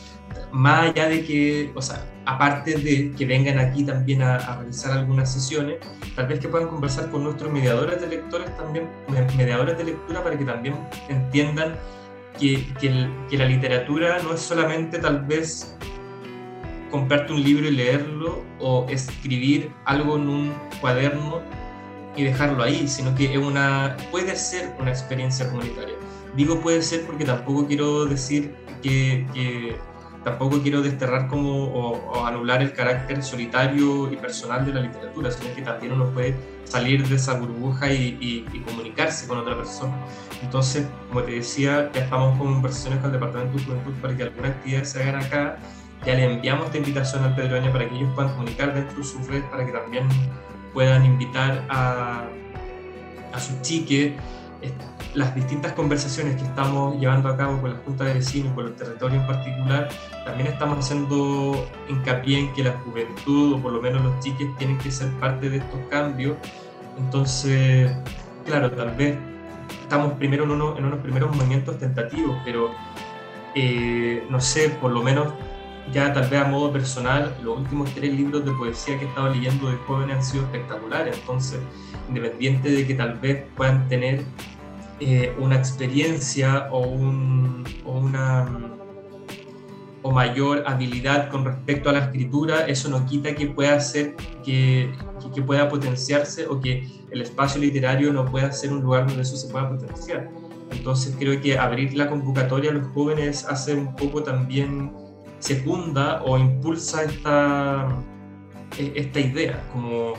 más 0.52 0.90
allá 0.90 1.08
de 1.08 1.25
que, 1.25 1.72
o 1.75 1.82
sea, 1.82 2.04
aparte 2.26 2.76
de 2.76 3.12
que 3.12 3.26
vengan 3.26 3.58
aquí 3.58 3.84
también 3.84 4.22
a, 4.22 4.38
realizar 4.56 4.92
algunas 4.92 5.32
sesiones, 5.32 5.76
tal 6.14 6.26
vez 6.26 6.40
que 6.40 6.49
puedan 6.49 6.68
conversar 6.68 7.11
con 7.11 7.25
nuestros 7.25 7.50
mediadores 7.50 8.00
de 8.00 8.06
lectores 8.08 8.56
también, 8.56 8.88
mediadores 9.37 9.76
de 9.78 9.84
lectura 9.84 10.22
para 10.22 10.38
que 10.38 10.44
también 10.44 10.75
entiendan 11.08 11.76
que, 12.39 12.67
que, 12.81 13.37
la 13.37 13.45
literatura 13.47 14.21
no 14.23 14.35
es 14.35 14.41
solamente 14.41 14.99
tal 14.99 15.25
vez 15.25 15.77
comprarte 16.91 17.33
un 17.33 17.43
libro 17.43 17.69
y 17.69 17.73
leerlo 17.73 18.43
o 18.61 18.87
escribir 18.89 19.73
algo 19.85 20.17
en 20.17 20.29
un 20.29 20.55
cuaderno 20.81 21.43
y 22.17 22.25
dejarlo 22.25 22.62
ahí, 22.62 22.87
sino 22.87 23.15
que 23.15 23.33
es 23.33 23.39
una, 23.39 23.97
puede 24.11 24.37
ser 24.37 24.75
una 24.79 24.91
experiencia 24.91 25.49
comunitaria. 25.49 25.95
Digo 26.37 26.61
puede 26.61 26.83
ser 26.83 27.07
porque 27.07 27.25
tampoco 27.25 27.67
quiero 27.67 28.05
decir 28.07 28.55
que, 28.83 29.27
que 29.33 29.77
tampoco 30.25 30.61
quiero 30.62 30.83
desterrar 30.83 31.29
como 31.29 31.64
o, 31.64 32.26
anular 32.26 32.62
el 32.62 32.73
carácter 32.73 33.23
solitario 33.23 34.12
y 34.12 34.17
personal 34.17 34.64
de 34.64 34.73
la 34.73 34.81
literatura, 34.81 35.31
sino 35.31 35.55
que 35.55 35.62
también 35.62 35.93
uno 35.93 36.07
puede 36.11 36.37
salir 36.64 37.07
de 37.07 37.17
esa 37.17 37.35
burbuja 37.35 37.93
y, 37.93 38.45
comunicarse 38.67 39.26
con 39.26 39.38
otra 39.38 39.57
persona. 39.57 39.93
Entonces, 40.43 40.87
como 41.09 41.23
te 41.23 41.33
decía, 41.33 41.91
ya 41.93 42.02
estamos 42.02 42.38
con 42.38 42.55
conversaciones 42.55 43.00
con 43.00 43.07
el 43.07 43.12
Departamento 43.12 43.59
de 43.59 43.64
Juventud 43.64 43.93
para 44.00 44.17
que 44.17 44.23
alguna 44.25 44.49
actividad 44.49 44.85
se 44.85 45.02
hagan 45.02 45.23
acá. 45.23 45.59
Ya 46.07 46.14
le 46.14 46.25
enviamos 46.25 46.67
esta 46.67 46.79
invitación 46.79 47.23
al 47.25 47.35
Pedroña 47.37 47.71
para 47.73 47.88
que 47.88 47.95
ellos 47.95 48.11
puedan 48.14 48.33
comunicar 48.33 48.75
dentro 48.75 48.99
de 48.99 49.05
su 49.05 49.19
red, 49.29 49.43
para 49.50 49.64
que 49.64 49.73
también 49.73 50.09
puedan 50.73 51.05
invitar 51.05 51.64
a, 51.69 52.25
a 53.33 53.41
sus 53.41 53.61
chiques 53.62 54.12
las 55.14 55.35
distintas 55.35 55.73
conversaciones 55.73 56.37
que 56.37 56.45
estamos 56.45 56.99
llevando 56.99 57.28
a 57.28 57.37
cabo 57.37 57.61
con 57.61 57.75
la 57.75 57.78
Junta 57.85 58.04
de 58.04 58.14
Vecinos, 58.14 58.54
con 58.54 58.66
el 58.66 58.75
territorio 58.75 59.21
en 59.21 59.26
particular, 59.26 59.88
también 60.25 60.49
estamos 60.49 60.78
haciendo 60.78 61.66
hincapié 61.88 62.40
en 62.40 62.52
que 62.54 62.64
la 62.64 62.73
juventud, 62.78 63.54
o 63.54 63.62
por 63.62 63.73
lo 63.73 63.83
menos 63.83 64.02
los 64.02 64.19
chiques, 64.21 64.49
tienen 64.57 64.78
que 64.78 64.90
ser 64.90 65.11
parte 65.21 65.50
de 65.50 65.59
estos 65.59 65.81
cambios. 65.90 66.37
Entonces, 66.99 67.92
claro, 68.47 68.71
tal 68.71 68.95
vez 68.97 69.19
estamos 69.83 70.12
primero 70.14 70.45
en, 70.45 70.52
uno, 70.52 70.76
en 70.78 70.85
unos 70.87 71.00
primeros 71.00 71.35
movimientos 71.35 71.78
tentativos, 71.78 72.37
pero 72.45 72.71
eh, 73.54 74.26
no 74.31 74.40
sé, 74.40 74.71
por 74.71 74.92
lo 74.92 75.02
menos 75.02 75.28
ya 75.92 76.12
tal 76.12 76.28
vez 76.28 76.40
a 76.40 76.45
modo 76.45 76.73
personal, 76.73 77.35
los 77.42 77.59
últimos 77.59 77.92
tres 77.95 78.12
libros 78.14 78.45
de 78.45 78.52
poesía 78.52 78.99
que 78.99 79.04
he 79.04 79.09
estado 79.09 79.28
leyendo 79.31 79.69
de 79.69 79.76
jóvenes 79.78 80.16
han 80.16 80.25
sido 80.25 80.45
espectaculares. 80.45 81.19
Entonces, 81.19 81.59
independiente 82.09 82.71
de 82.71 82.87
que 82.87 82.95
tal 82.95 83.19
vez 83.19 83.45
puedan 83.57 83.88
tener 83.88 84.25
eh, 85.04 85.35
una 85.37 85.56
experiencia 85.56 86.68
o, 86.71 86.87
un, 86.87 87.64
o 87.85 87.99
una 87.99 88.73
mayor 90.12 90.62
habilidad 90.64 91.28
con 91.28 91.44
respecto 91.44 91.90
a 91.90 91.92
la 91.94 91.99
escritura, 91.99 92.66
eso 92.68 92.88
no 92.88 93.04
quita 93.06 93.35
que 93.35 93.49
pueda 93.49 93.80
ser 93.80 94.14
que, 94.44 94.92
que, 95.35 95.42
pueda 95.42 95.68
potenciarse 95.68 96.47
o 96.47 96.61
que 96.61 96.88
el 97.11 97.23
espacio 97.23 97.61
literario 97.61 98.12
no 98.12 98.26
pueda 98.26 98.52
ser 98.52 98.73
un 98.73 98.82
lugar 98.82 99.09
donde 99.09 99.23
eso 99.23 99.37
se 99.37 99.49
pueda 99.49 99.71
potenciar. 99.71 100.30
Entonces 100.71 101.16
creo 101.18 101.40
que 101.40 101.59
abrir 101.59 101.94
la 101.94 102.09
convocatoria 102.09 102.71
a 102.71 102.75
los 102.75 102.87
jóvenes 102.94 103.44
hace 103.47 103.75
un 103.75 103.97
poco 103.97 104.23
también 104.23 104.92
secunda 105.40 106.23
o 106.23 106.38
impulsa 106.38 107.02
esta, 107.02 107.88
e, 108.78 108.92
esta 108.94 109.18
idea, 109.18 109.68
como 109.73 110.14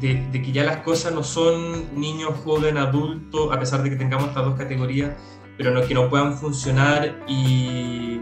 de, 0.00 0.30
que 0.32 0.52
ya 0.52 0.64
las 0.64 0.78
cosas 0.78 1.14
no 1.14 1.22
son 1.22 1.98
niño, 1.98 2.32
joven, 2.44 2.76
adulto, 2.76 3.52
a 3.52 3.58
pesar 3.58 3.82
de 3.82 3.90
que 3.90 3.96
tengamos 3.96 4.28
estas 4.28 4.44
dos 4.44 4.58
categorías, 4.58 5.12
pero 5.56 5.70
no, 5.70 5.82
que 5.82 5.94
no 5.94 6.08
puedan 6.08 6.36
funcionar 6.36 7.16
y... 7.26 8.20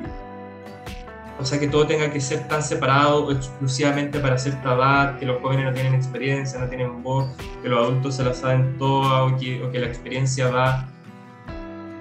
O 1.36 1.44
sea, 1.44 1.58
que 1.58 1.66
todo 1.66 1.84
tenga 1.84 2.12
que 2.12 2.20
ser 2.20 2.46
tan 2.46 2.62
separado 2.62 3.32
exclusivamente 3.32 4.20
para 4.20 4.36
hacer 4.36 4.60
trabajo, 4.62 5.18
que 5.18 5.26
los 5.26 5.42
jóvenes 5.42 5.64
no 5.64 5.72
tienen 5.72 5.92
experiencia, 5.92 6.60
no 6.60 6.68
tienen 6.68 7.02
voz, 7.02 7.28
que 7.60 7.68
los 7.68 7.84
adultos 7.84 8.14
se 8.14 8.22
la 8.24 8.32
saben 8.32 8.78
toda 8.78 9.24
o 9.24 9.36
que, 9.36 9.60
o 9.64 9.70
que 9.72 9.80
la 9.80 9.88
experiencia 9.88 10.48
va 10.48 10.88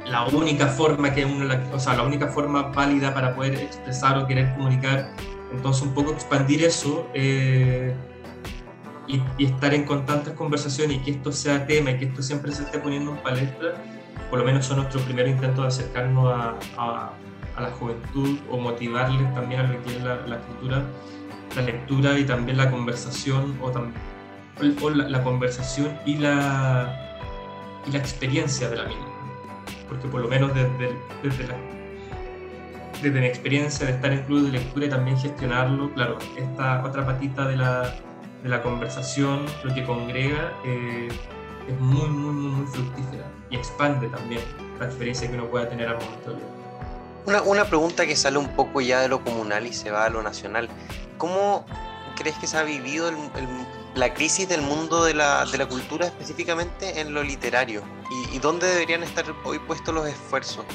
la 0.06 0.25
única 0.27 0.68
forma 0.68 1.13
que 1.13 1.25
uno, 1.25 1.51
o 1.74 1.80
sea, 1.80 1.96
la 1.96 2.03
única 2.03 2.27
forma 2.27 2.63
válida 2.63 3.13
para 3.13 3.36
poder 3.36 3.56
expresar 3.56 4.18
o 4.18 4.27
querer 4.27 4.53
comunicar. 4.53 5.10
Entonces, 5.51 5.84
un 5.84 5.94
poco 5.94 6.12
expandir 6.12 6.63
eso 6.63 7.08
eh, 7.13 7.96
y, 9.08 9.22
estar 9.44 9.74
en 9.74 9.86
constantes 9.86 10.34
conversaciones 10.34 10.98
y 10.98 11.00
que 11.02 11.12
esto 11.12 11.32
sea 11.32 11.66
tema 11.66 11.92
y 11.92 11.98
que 11.98 12.06
esto 12.06 12.22
siempre 12.22 12.52
se 12.52 12.64
esté 12.64 12.80
poniendo 12.80 13.12
en 13.12 13.18
palestra, 13.18 13.74
por 14.30 14.40
lo 14.40 14.46
menos 14.46 14.66
son 14.66 14.78
nuestros 14.78 15.04
primeros 15.04 15.32
intentos 15.32 15.64
de 15.64 15.68
acercarnos 15.68 16.34
a, 16.34 16.56
a, 16.78 17.62
la 17.62 17.70
juventud 17.72 18.40
o 18.50 18.58
motivarles 18.58 19.32
también 19.36 19.62
a 19.62 19.64
lo 19.68 19.84
que 19.84 19.96
es 19.96 20.04
la, 20.04 20.16
escritura, 20.16 20.84
la 21.56 21.62
lectura 21.62 22.18
y 22.18 22.26
también 22.26 22.58
la 22.58 22.72
conversación 22.72 23.56
o, 23.62 23.72
o 24.82 24.90
la, 24.90 25.24
conversación 25.24 25.96
y 26.06 26.18
la, 26.18 27.22
y 27.86 27.92
la 27.92 28.00
experiencia 28.00 28.70
de 28.70 28.78
la 28.78 28.86
misma. 28.86 29.06
Porque 29.88 30.08
por 30.08 30.22
lo 30.22 30.28
menos 30.28 30.52
desde, 30.56 30.98
desde, 31.22 31.48
la, 31.48 31.56
desde 33.04 33.20
mi 33.20 33.28
experiencia 33.28 33.86
de 33.86 33.92
estar 33.92 34.12
en 34.12 34.24
club 34.24 34.46
de 34.46 34.54
lectura 34.54 34.88
y 34.88 34.90
también 34.90 35.16
gestionarlo, 35.20 35.94
claro, 35.94 36.18
esta 36.36 36.84
otra 36.84 37.06
patita 37.06 37.48
de 37.48 37.58
la, 37.58 37.94
de 38.44 38.50
la 38.50 38.62
conversación, 38.62 39.46
lo 39.64 39.74
que 39.74 39.84
congrega, 39.84 40.54
eh, 40.66 41.08
es 41.68 41.80
muy, 41.80 42.10
muy, 42.10 42.34
muy, 42.34 42.68
fructífera 42.68 43.26
y 43.50 43.56
expande 43.56 44.10
también 44.10 44.42
la 44.80 44.86
experiencia 44.86 45.30
que 45.30 45.36
uno 45.36 45.48
pueda 45.48 45.70
tener 45.70 45.88
al 45.88 45.96
momento. 45.96 46.38
Una, 47.26 47.42
una 47.44 47.66
pregunta 47.66 48.06
que 48.06 48.18
sale 48.18 48.38
un 48.38 48.50
poco 48.50 48.82
ya 48.82 49.00
de 49.00 49.08
lo 49.08 49.24
comunal 49.24 49.66
y 49.66 49.72
se 49.72 49.92
va 49.92 50.06
a 50.06 50.10
lo 50.10 50.22
nacional. 50.22 50.68
¿Cómo 51.18 51.66
crees 52.18 52.36
que 52.38 52.48
se 52.48 52.58
ha 52.58 52.64
vivido 52.64 53.10
la 53.96 54.14
crisis 54.14 54.50
del 54.50 54.62
mundo 54.62 55.06
de 55.06 55.14
la, 55.14 55.46
de 55.46 55.58
la, 55.58 55.66
cultura 55.66 56.08
específicamente 56.08 57.00
en 57.00 57.14
lo 57.14 57.24
literario? 57.24 57.82
¿Y, 58.12 58.36
¿Y, 58.36 58.40
dónde 58.40 58.68
deberían 58.68 59.04
estar 59.04 59.24
hoy 59.46 59.60
puestos 59.60 59.96
los 59.96 60.06
esfuerzos? 60.06 60.66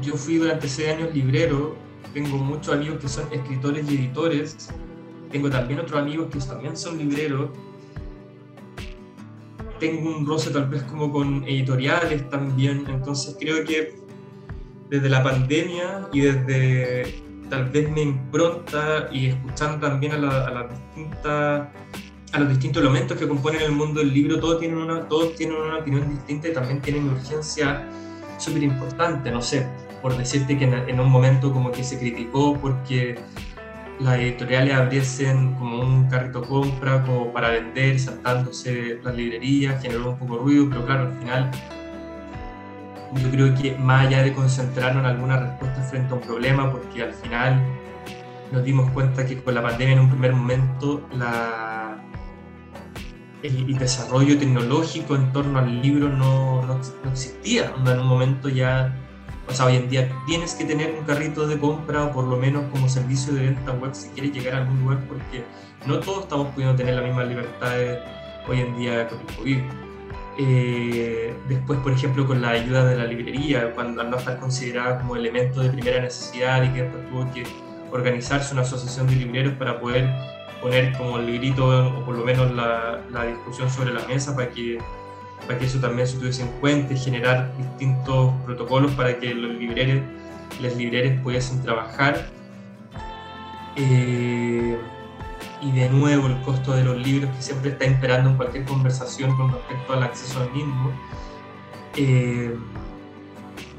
Yo 0.00 0.16
fui 0.16 0.38
durante 0.38 0.66
seis 0.70 0.88
años 0.88 1.14
librero, 1.14 1.76
tengo 2.14 2.38
muchos 2.38 2.74
amigos 2.74 2.98
que 2.98 3.08
son 3.08 3.30
escritores 3.30 3.90
y 3.90 3.96
editores 3.96 4.70
tengo 5.32 5.48
también 5.50 5.80
otros 5.80 6.00
amigos 6.00 6.28
que 6.30 6.38
también 6.38 6.76
son 6.76 6.98
libreros. 6.98 7.50
Tengo 9.80 10.14
un 10.14 10.26
roce 10.26 10.50
tal 10.50 10.68
vez 10.68 10.82
como 10.84 11.10
con 11.10 11.42
editoriales 11.44 12.28
también. 12.28 12.84
Entonces 12.88 13.36
creo 13.40 13.64
que 13.64 13.96
desde 14.90 15.08
la 15.08 15.22
pandemia 15.24 16.06
y 16.12 16.20
desde 16.20 17.22
tal 17.48 17.70
vez 17.70 17.90
mi 17.90 18.02
impronta 18.02 19.08
y 19.10 19.28
escuchando 19.28 19.86
también 19.86 20.12
a, 20.12 20.18
las 20.18 20.70
distintas 20.70 21.68
a 22.32 22.38
los 22.38 22.48
distintos 22.48 22.82
elementos 22.82 23.18
que 23.18 23.28
componen 23.28 23.60
el 23.62 23.72
mundo 23.72 24.00
del 24.00 24.12
libro, 24.12 24.38
todos 24.38 24.58
tienen 24.58 24.78
una, 24.78 25.06
todos 25.06 25.34
tienen 25.34 25.56
una 25.56 25.78
opinión 25.78 26.08
distinta 26.08 26.48
y 26.48 26.52
también 26.54 26.80
tienen 26.80 27.08
urgencia 27.10 27.86
súper 28.38 28.62
importante, 28.62 29.30
no 29.30 29.42
sé, 29.42 29.66
por 30.00 30.16
decirte 30.16 30.56
que 30.58 30.64
en, 30.64 30.72
en, 30.88 30.98
un 30.98 31.10
momento 31.10 31.52
como 31.52 31.70
que 31.70 31.84
se 31.84 31.98
criticó 31.98 32.58
porque 32.58 33.16
las 34.02 34.18
editoriales 34.18 34.74
abriesen 34.74 35.54
como 35.54 35.80
un 35.80 36.08
carrito 36.08 36.42
compra 36.42 37.02
como 37.02 37.32
para 37.32 37.50
vender, 37.50 37.98
saltándose 37.98 39.00
las 39.02 39.14
librerías, 39.14 39.80
generó 39.80 40.10
un 40.10 40.18
poco 40.18 40.36
de 40.36 40.42
ruido, 40.42 40.66
pero 40.68 40.84
claro, 40.86 41.02
al 41.02 41.18
final 41.18 41.50
yo 43.14 43.30
creo 43.30 43.54
que 43.54 43.76
más 43.76 44.06
allá 44.06 44.22
de 44.22 44.32
concentrarnos 44.32 45.04
en 45.04 45.10
alguna 45.10 45.38
respuesta 45.38 45.82
frente 45.82 46.12
a 46.12 46.16
un 46.16 46.22
problema, 46.22 46.70
porque 46.70 47.02
al 47.02 47.12
final 47.12 47.62
nos 48.50 48.64
dimos 48.64 48.90
cuenta 48.90 49.24
que 49.26 49.42
con 49.42 49.54
la 49.54 49.62
pandemia 49.62 49.94
en 49.94 50.00
un 50.00 50.10
primer 50.10 50.32
momento 50.32 51.06
la, 51.16 52.02
el, 53.42 53.78
desarrollo 53.78 54.38
tecnológico 54.38 55.16
en 55.16 55.32
torno 55.32 55.58
al 55.58 55.80
libro 55.80 56.08
no, 56.08 56.62
no, 56.62 56.78
no 57.04 57.10
existía. 57.10 57.72
En 57.84 57.98
un 57.98 58.06
momento 58.06 58.48
ya 58.48 58.94
o 59.48 59.52
sea, 59.52 59.66
hoy 59.66 59.76
en 59.76 59.88
día 59.88 60.08
tienes 60.26 60.54
que 60.54 60.64
tener 60.64 60.94
un 60.98 61.04
carrito 61.04 61.46
de 61.46 61.58
compra 61.58 62.04
o 62.04 62.12
por 62.12 62.24
lo 62.24 62.36
menos 62.36 62.64
como 62.70 62.88
servicio 62.88 63.34
de 63.34 63.46
venta 63.46 63.72
web 63.72 63.94
si 63.94 64.08
quieres 64.10 64.32
llegar 64.32 64.54
a 64.54 64.58
algún 64.58 64.80
lugar 64.80 65.00
porque 65.08 65.44
no 65.86 65.98
todos 66.00 66.24
estamos 66.24 66.48
pudiendo 66.54 66.76
tener 66.76 66.94
la 66.94 67.02
misma 67.02 67.24
libertad 67.24 67.76
hoy 68.48 68.60
en 68.60 68.76
día 68.76 69.08
con 69.08 69.18
el 69.20 69.36
COVID. 69.36 69.58
Eh, 70.38 71.34
después, 71.48 71.78
por 71.80 71.92
ejemplo, 71.92 72.26
con 72.26 72.40
la 72.40 72.50
ayuda 72.50 72.84
de 72.86 72.96
la 72.96 73.04
librería, 73.04 73.72
cuando 73.74 74.00
al 74.00 74.10
no 74.10 74.16
estar 74.16 74.38
considerada 74.38 74.98
como 74.98 75.16
elemento 75.16 75.60
de 75.60 75.70
primera 75.70 76.00
necesidad 76.00 76.62
y 76.62 76.68
que 76.70 76.82
después 76.84 77.08
tuvo 77.10 77.32
que 77.32 77.44
organizarse 77.90 78.54
una 78.54 78.62
asociación 78.62 79.08
de 79.08 79.16
libreros 79.16 79.54
para 79.54 79.78
poder 79.78 80.08
poner 80.62 80.96
como 80.96 81.18
el 81.18 81.26
librito 81.26 81.66
o 81.66 82.04
por 82.04 82.16
lo 82.16 82.24
menos 82.24 82.50
la 82.52 83.24
discusión 83.26 83.68
sobre 83.68 83.92
la 83.92 84.06
mesa 84.06 84.34
para 84.34 84.48
que 84.48 84.78
para 85.46 85.58
que 85.58 85.66
eso 85.66 85.78
también 85.78 86.06
se 86.06 86.16
tuviese 86.16 86.42
en 86.42 86.48
cuenta 86.60 86.94
y 86.94 86.98
generar 86.98 87.52
distintos 87.56 88.32
protocolos 88.44 88.92
para 88.92 89.18
que 89.18 89.34
los 89.34 89.54
libreros, 89.54 90.02
las 90.60 90.76
libreras 90.76 91.20
pudiesen 91.22 91.62
trabajar. 91.62 92.28
Eh, 93.76 94.76
y 95.62 95.70
de 95.72 95.88
nuevo 95.88 96.26
el 96.26 96.40
costo 96.42 96.72
de 96.74 96.84
los 96.84 96.96
libros 96.96 97.34
que 97.36 97.42
siempre 97.42 97.70
está 97.70 97.86
imperando 97.86 98.30
en 98.30 98.36
cualquier 98.36 98.64
conversación 98.64 99.36
con 99.36 99.52
respecto 99.52 99.92
al 99.92 100.02
acceso 100.02 100.40
al 100.40 100.52
mismo. 100.52 100.92
Eh, 101.96 102.54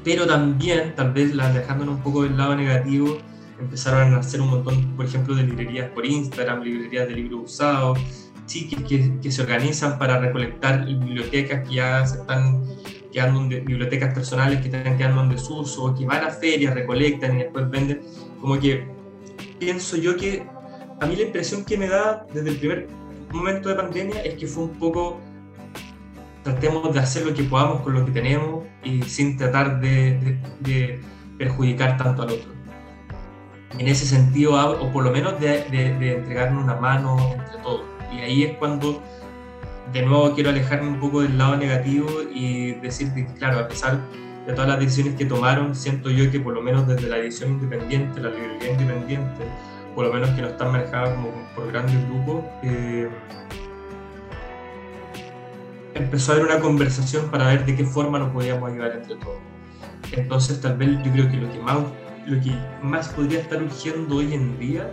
pero 0.02 0.26
también, 0.26 0.94
tal 0.94 1.12
vez 1.12 1.34
dejándonos 1.34 1.96
un 1.96 2.02
poco 2.02 2.22
del 2.22 2.36
lado 2.36 2.54
negativo, 2.56 3.18
empezaron 3.58 4.14
a 4.14 4.18
hacer 4.18 4.40
un 4.40 4.50
montón, 4.50 4.96
por 4.96 5.06
ejemplo, 5.06 5.34
de 5.34 5.44
librerías 5.44 5.90
por 5.90 6.04
Instagram, 6.04 6.62
librerías 6.62 7.08
de 7.08 7.14
libros 7.14 7.52
usados, 7.52 7.98
sí, 8.46 8.68
que, 8.68 9.20
que, 9.20 9.30
se 9.30 9.42
organizan 9.42 9.98
para 9.98 10.18
recolectar 10.18 10.84
bibliotecas 10.86 11.66
que 11.68 11.74
ya 11.76 12.06
se 12.06 12.18
están 12.18 12.62
quedando 13.12 13.40
en 13.40 13.48
bibliotecas 13.48 14.12
personales 14.12 14.60
que 14.60 14.66
están 14.66 14.96
quedando 14.96 15.22
en 15.22 15.30
desuso, 15.30 15.94
que 15.94 16.04
van 16.04 16.24
a 16.24 16.30
ferias, 16.30 16.74
recolectan 16.74 17.36
y 17.36 17.44
después 17.44 17.70
venden. 17.70 18.02
Como 18.40 18.58
que 18.58 18.86
pienso 19.58 19.96
yo 19.96 20.16
que 20.16 20.46
a 21.00 21.06
mí 21.06 21.16
la 21.16 21.22
impresión 21.22 21.64
que 21.64 21.78
me 21.78 21.88
da 21.88 22.26
desde 22.32 22.50
el 22.50 22.56
primer 22.56 22.88
momento 23.32 23.68
de 23.68 23.74
pandemia 23.76 24.22
es 24.22 24.34
que 24.34 24.46
fue 24.46 24.64
un 24.64 24.70
poco 24.70 25.20
tratemos 26.42 26.92
de 26.92 27.00
hacer 27.00 27.24
lo 27.24 27.32
que 27.34 27.42
podamos 27.44 27.80
con 27.80 27.94
lo 27.94 28.04
que 28.04 28.12
tenemos 28.12 28.64
y 28.82 29.02
sin 29.02 29.36
tratar 29.36 29.80
de, 29.80 30.38
de, 30.60 31.00
perjudicar 31.38 31.96
tanto 31.96 32.22
al 32.22 32.30
otro. 32.30 32.52
En 33.78 33.88
ese 33.88 34.06
sentido, 34.06 34.54
o 34.54 34.92
por 34.92 35.02
lo 35.02 35.10
menos 35.10 35.40
de, 35.40 35.64
de 35.70 36.16
entregarnos 36.16 36.62
una 36.62 36.76
mano 36.76 37.16
entre 37.34 37.58
todos. 37.62 37.93
Y 38.16 38.20
ahí 38.20 38.42
es 38.44 38.56
cuando 38.58 39.02
de 39.92 40.02
nuevo 40.02 40.34
quiero 40.34 40.50
alejarme 40.50 40.88
un 40.88 41.00
poco 41.00 41.22
del 41.22 41.36
lado 41.36 41.56
negativo 41.56 42.08
y 42.32 42.72
decir 42.72 43.12
que, 43.14 43.26
claro, 43.26 43.58
a 43.58 43.68
pesar 43.68 44.00
de 44.46 44.52
todas 44.52 44.68
las 44.68 44.78
decisiones 44.78 45.14
que 45.14 45.24
tomaron, 45.24 45.74
siento 45.74 46.10
yo 46.10 46.30
que 46.30 46.40
por 46.40 46.54
lo 46.54 46.62
menos 46.62 46.86
desde 46.86 47.08
la 47.08 47.18
edición 47.18 47.52
independiente, 47.52 48.20
la 48.20 48.30
librería 48.30 48.72
independiente, 48.72 49.44
por 49.94 50.06
lo 50.06 50.12
menos 50.12 50.30
que 50.30 50.42
no 50.42 50.48
están 50.48 50.72
manejadas 50.72 51.10
como 51.14 51.30
por 51.54 51.70
grandes 51.70 51.96
grupos, 52.08 52.44
eh, 52.62 53.08
empezó 55.94 56.32
a 56.32 56.34
haber 56.34 56.46
una 56.46 56.60
conversación 56.60 57.30
para 57.30 57.46
ver 57.46 57.64
de 57.64 57.76
qué 57.76 57.84
forma 57.84 58.18
nos 58.18 58.30
podíamos 58.30 58.70
ayudar 58.70 58.92
entre 58.92 59.16
todos. 59.16 59.38
Entonces 60.12 60.60
tal 60.60 60.76
vez 60.76 60.90
yo 61.04 61.12
creo 61.12 61.30
que 61.30 61.36
lo 61.36 61.52
que 61.52 61.58
más, 61.60 61.78
lo 62.26 62.40
que 62.40 62.52
más 62.82 63.08
podría 63.08 63.40
estar 63.40 63.62
urgiendo 63.62 64.16
hoy 64.16 64.34
en 64.34 64.58
día 64.58 64.90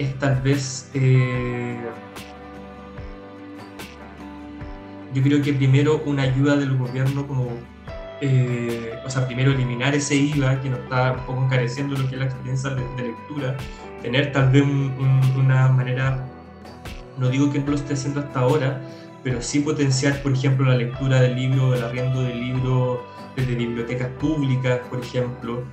es 0.00 0.18
tal 0.18 0.40
vez... 0.40 0.90
Eh, 0.94 1.78
yo 5.12 5.22
creo 5.22 5.42
que 5.42 5.52
primero 5.52 6.02
una 6.06 6.22
ayuda 6.22 6.56
del 6.56 6.76
gobierno 6.76 7.26
como... 7.26 7.48
Eh, 8.22 8.92
o 9.04 9.10
sea, 9.10 9.26
primero 9.26 9.52
eliminar 9.52 9.94
ese 9.94 10.14
IVA 10.14 10.60
que 10.60 10.68
nos 10.68 10.80
está 10.80 11.12
un 11.12 11.26
poco 11.26 11.44
encareciendo 11.44 11.96
lo 11.96 12.06
que 12.06 12.16
es 12.16 12.20
la 12.20 12.26
experiencia 12.26 12.70
de, 12.70 13.02
lectura, 13.02 13.56
tener 14.02 14.30
tal 14.32 14.50
vez 14.50 14.62
una 15.38 15.68
manera, 15.68 16.26
no 17.18 17.30
digo 17.30 17.50
que 17.50 17.60
no 17.60 17.68
lo 17.68 17.76
esté 17.76 17.94
haciendo 17.94 18.20
hasta 18.20 18.40
ahora, 18.40 18.80
pero 19.24 19.40
sí 19.40 19.60
potenciar, 19.60 20.22
por 20.22 20.32
ejemplo, 20.32 20.66
la 20.66 20.76
lectura 20.76 21.22
del 21.22 21.34
libro, 21.34 21.74
el 21.74 21.82
arriendo 21.82 22.22
del 22.22 22.38
libro 22.38 23.06
desde 23.36 23.54
bibliotecas 23.54 24.08
públicas, 24.20 24.80
por 24.90 25.00
ejemplo, 25.00 25.64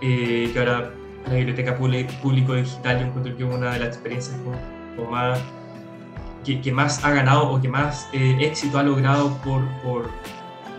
eh, 0.00 0.50
que 0.54 0.58
ahora 0.58 0.90
la 1.26 1.34
biblioteca 1.34 1.76
público 1.76 2.54
digital 2.54 3.00
yo 3.00 3.06
encuentro 3.06 3.36
que 3.36 3.44
es 3.44 3.54
una 3.54 3.72
de 3.72 3.78
las 3.78 3.88
experiencias 3.88 4.36
más, 5.10 5.40
que, 6.44 6.72
más 6.72 7.04
ha 7.04 7.10
ganado 7.10 7.50
o 7.50 7.60
que 7.60 7.68
más 7.68 8.08
eh, 8.12 8.36
éxito 8.40 8.78
ha 8.78 8.82
logrado 8.82 9.36
por, 9.38 9.62
por, 9.82 10.10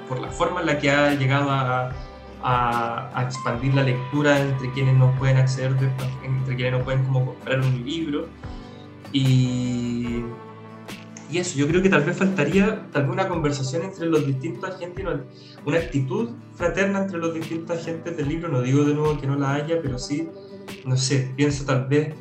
por, 0.08 0.20
la 0.20 0.30
forma 0.30 0.62
en 0.62 0.68
la 0.68 0.80
que 0.80 0.92
ha 0.92 1.14
llegado 1.14 1.50
a, 1.52 1.92
a, 2.44 3.24
expandir 3.24 3.74
la 3.74 3.84
lectura 3.84 4.40
entre 4.40 4.72
quienes 4.72 4.96
no 4.96 5.12
pueden 5.14 5.38
acceder, 5.38 5.76
entre 6.24 6.56
quienes 6.56 6.74
no 6.74 6.84
pueden 6.84 7.04
como 7.06 7.26
comprar 7.26 7.60
un 7.60 7.86
libro. 7.86 8.28
Y, 9.14 10.24
y 11.32 11.38
eso, 11.38 11.58
yo 11.58 11.68
creo 11.68 11.82
que 11.82 11.90
tal 11.90 12.04
vez 12.04 12.18
faltaría 12.18 12.88
tal 12.92 13.04
vez 13.04 13.12
una 13.12 13.28
conversación 13.30 13.84
entre 13.84 14.08
los 14.08 14.28
distintos 14.28 14.70
agentes, 14.70 15.06
una, 15.66 15.78
actitud 15.78 16.32
fraterna 16.56 17.04
entre 17.04 17.20
los 17.20 17.34
distintos 17.34 17.80
agentes 17.80 18.18
del 18.18 18.28
libro. 18.28 18.50
No 18.50 18.62
digo 18.62 18.84
de 18.84 18.94
nuevo 18.94 19.18
que 19.20 19.28
no 19.28 19.38
la 19.38 19.54
haya, 19.54 19.82
pero 19.82 19.98
sí, 19.98 20.28
no 20.86 20.98
sé, 20.98 21.32
pienso 21.38 21.64
tal 21.64 21.88
vez, 21.88 22.14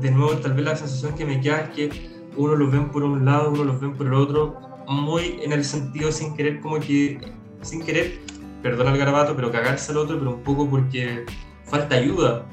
de 0.00 0.10
nuevo, 0.10 0.36
tal 0.36 0.52
vez 0.52 0.64
la 0.64 0.76
sensación 0.76 1.14
que 1.14 1.24
me 1.24 1.40
queda 1.40 1.60
es 1.62 1.68
que 1.70 1.90
uno 2.36 2.54
los 2.54 2.70
ven 2.70 2.90
por 2.90 3.02
un 3.02 3.24
lado, 3.24 3.50
uno 3.50 3.64
los 3.64 3.80
ven 3.80 3.94
por 3.94 4.06
el 4.08 4.14
otro, 4.14 4.60
muy 4.86 5.38
en 5.42 5.52
el 5.52 5.64
sentido 5.64 6.12
sin 6.12 6.36
querer, 6.36 6.60
como 6.60 6.80
que, 6.80 7.18
sin 7.62 7.82
querer, 7.82 8.18
perdón 8.62 8.88
el 8.88 8.98
garabato, 8.98 9.34
pero 9.34 9.50
cagarse 9.50 9.92
al 9.92 9.98
otro, 9.98 10.18
pero 10.18 10.34
un 10.34 10.42
poco 10.42 10.68
porque 10.68 11.24
falta 11.64 11.96
ayuda 11.96 12.44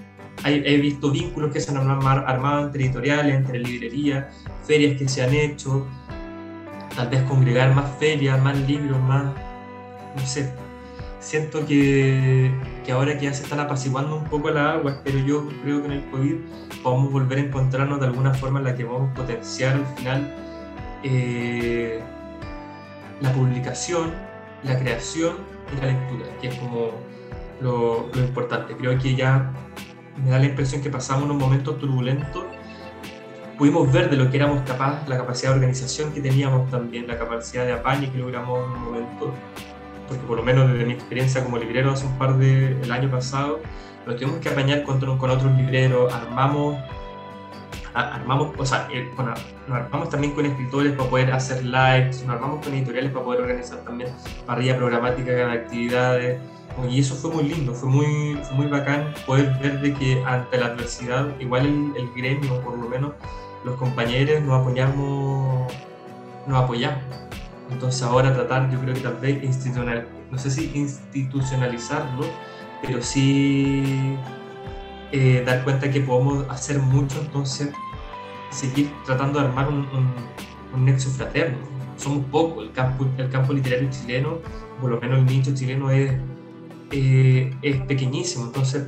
he 0.45 0.77
visto 0.77 1.11
vínculos 1.11 1.51
que 1.51 1.59
se 1.59 1.71
han 1.71 1.89
armado 1.89 2.65
entre 2.65 2.85
editoriales, 2.85 3.35
entre 3.35 3.59
librerías, 3.59 4.25
ferias 4.65 4.97
que 4.97 5.07
se 5.07 5.21
han 5.21 5.33
hecho, 5.33 5.87
tal 6.95 7.09
vez 7.09 7.21
congregar 7.23 7.73
más 7.73 7.97
ferias, 7.99 8.41
más 8.41 8.57
libros, 8.67 8.99
más, 9.01 9.25
no 10.15 10.25
sé. 10.25 10.51
Siento 11.19 11.65
que, 11.67 12.51
que 12.83 12.91
ahora 12.91 13.15
que 13.17 13.25
ya 13.25 13.33
se 13.33 13.43
están 13.43 13.59
apaciguando 13.59 14.15
un 14.15 14.23
poco 14.23 14.49
las 14.49 14.77
aguas, 14.77 14.97
pero 15.03 15.19
yo 15.19 15.47
creo 15.61 15.81
que 15.81 15.85
en 15.85 15.91
el 15.91 16.05
COVID 16.09 16.35
podemos 16.81 17.11
volver 17.11 17.37
a 17.37 17.41
encontrarnos 17.41 17.99
de 17.99 18.07
alguna 18.07 18.33
forma 18.33 18.59
en 18.59 18.65
la 18.65 18.75
que 18.75 18.83
a 18.83 19.13
potenciar 19.13 19.75
al 19.75 19.85
final 19.97 20.35
eh, 21.03 22.01
la 23.21 23.31
publicación, 23.33 24.11
la 24.63 24.79
creación 24.79 25.35
y 25.71 25.79
la 25.79 25.91
lectura, 25.91 26.25
que 26.41 26.47
es 26.47 26.55
como 26.55 26.89
lo, 27.61 28.09
lo 28.11 28.19
importante. 28.19 28.75
Creo 28.75 28.97
que 28.97 29.13
ya 29.13 29.51
me 30.17 30.29
da 30.29 30.39
la 30.39 30.45
impresión 30.45 30.81
que 30.81 30.89
pasamos 30.89 31.25
unos 31.25 31.37
momentos 31.37 31.79
turbulentos, 31.79 32.45
pudimos 33.57 33.91
ver 33.91 34.09
de 34.09 34.17
lo 34.17 34.29
que 34.29 34.37
éramos 34.37 34.61
capaces, 34.63 35.07
la 35.07 35.17
capacidad 35.17 35.51
de 35.51 35.55
organización 35.55 36.11
que 36.11 36.21
teníamos 36.21 36.69
también, 36.69 37.07
la 37.07 37.17
capacidad 37.17 37.65
de 37.65 37.73
apaño 37.73 38.11
que 38.11 38.17
logramos 38.17 38.65
en 38.65 38.71
un 38.71 38.83
momento, 38.83 39.33
porque 40.07 40.23
por 40.23 40.37
lo 40.37 40.43
menos 40.43 40.71
desde 40.71 40.85
mi 40.85 40.93
experiencia 40.93 41.43
como 41.43 41.57
librero 41.57 41.91
hace 41.91 42.05
un 42.05 42.17
par 42.17 42.37
de, 42.37 42.81
el 42.81 42.91
año 42.91 43.09
pasado, 43.09 43.59
nos 44.05 44.15
tuvimos 44.15 44.39
que 44.39 44.49
apañar 44.49 44.83
con, 44.83 44.99
con 44.99 45.29
otros 45.29 45.55
libreros, 45.55 46.11
armamos, 46.11 46.75
armamos, 47.93 48.51
o 48.57 48.65
sea, 48.65 48.87
eh, 48.91 49.09
nos 49.67 49.77
armamos 49.77 50.09
también 50.09 50.33
con 50.33 50.45
escritores 50.45 50.93
para 50.93 51.09
poder 51.09 51.31
hacer 51.31 51.63
lives, 51.63 52.23
nos 52.23 52.35
armamos 52.35 52.65
con 52.65 52.73
editoriales 52.73 53.11
para 53.11 53.25
poder 53.25 53.41
organizar 53.41 53.79
también 53.79 54.09
parrilla 54.45 54.75
programática 54.77 55.31
de 55.31 55.43
actividades, 55.43 56.41
y 56.89 56.99
eso 56.99 57.15
fue 57.15 57.31
muy 57.31 57.43
lindo, 57.43 57.73
fue 57.73 57.89
muy, 57.89 58.39
muy 58.53 58.67
bacán 58.67 59.13
poder 59.25 59.57
ver 59.61 59.81
de 59.81 59.93
que 59.93 60.23
ante 60.25 60.57
la 60.57 60.67
adversidad, 60.67 61.27
igual 61.39 61.65
el, 61.95 62.09
gremio, 62.15 62.61
por 62.61 62.77
lo 62.77 62.87
menos 62.89 63.13
los 63.63 63.75
compañeros, 63.75 64.41
nos 64.41 64.61
apoyamos, 64.61 65.71
nos 66.47 66.63
apoyamos. 66.63 67.03
Entonces 67.69 68.01
ahora 68.01 68.33
tratar, 68.33 68.69
yo 68.71 68.79
creo 68.79 68.93
que 68.93 69.01
tal 69.01 69.17
vez 69.17 69.43
institucional, 69.43 70.07
no 70.31 70.37
sé 70.37 70.49
si 70.49 70.71
institucionalizarlo, 70.73 72.25
pero 72.81 73.01
sí 73.01 74.17
eh, 75.11 75.43
dar 75.45 75.63
cuenta 75.63 75.89
que 75.91 76.01
podemos 76.01 76.45
hacer 76.49 76.79
mucho, 76.79 77.19
entonces 77.21 77.71
seguir 78.49 78.91
tratando 79.05 79.39
de 79.39 79.45
armar 79.45 79.67
un, 79.67 79.87
un, 80.73 80.85
nexo 80.85 81.09
fraterno. 81.11 81.57
Somos 81.97 82.25
pocos, 82.25 82.65
el 82.65 82.71
campo, 82.71 83.07
el 83.17 83.29
campo 83.29 83.53
literario 83.53 83.89
chileno, 83.91 84.39
por 84.81 84.89
lo 84.89 84.99
menos 84.99 85.19
el 85.19 85.25
nicho 85.25 85.53
chileno 85.53 85.91
es 85.91 86.13
eh, 86.91 87.55
es 87.61 87.81
pequeñísimo, 87.81 88.45
entonces, 88.45 88.87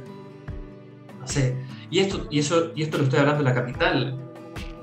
no 1.20 1.28
sé, 1.28 1.56
y, 1.90 2.00
esto, 2.00 2.28
y, 2.30 2.40
eso, 2.40 2.72
y 2.76 2.84
esto 2.84 2.98
lo 2.98 3.04
estoy 3.04 3.20
hablando 3.20 3.44
de 3.44 3.50
la 3.50 3.56
capital. 3.56 4.20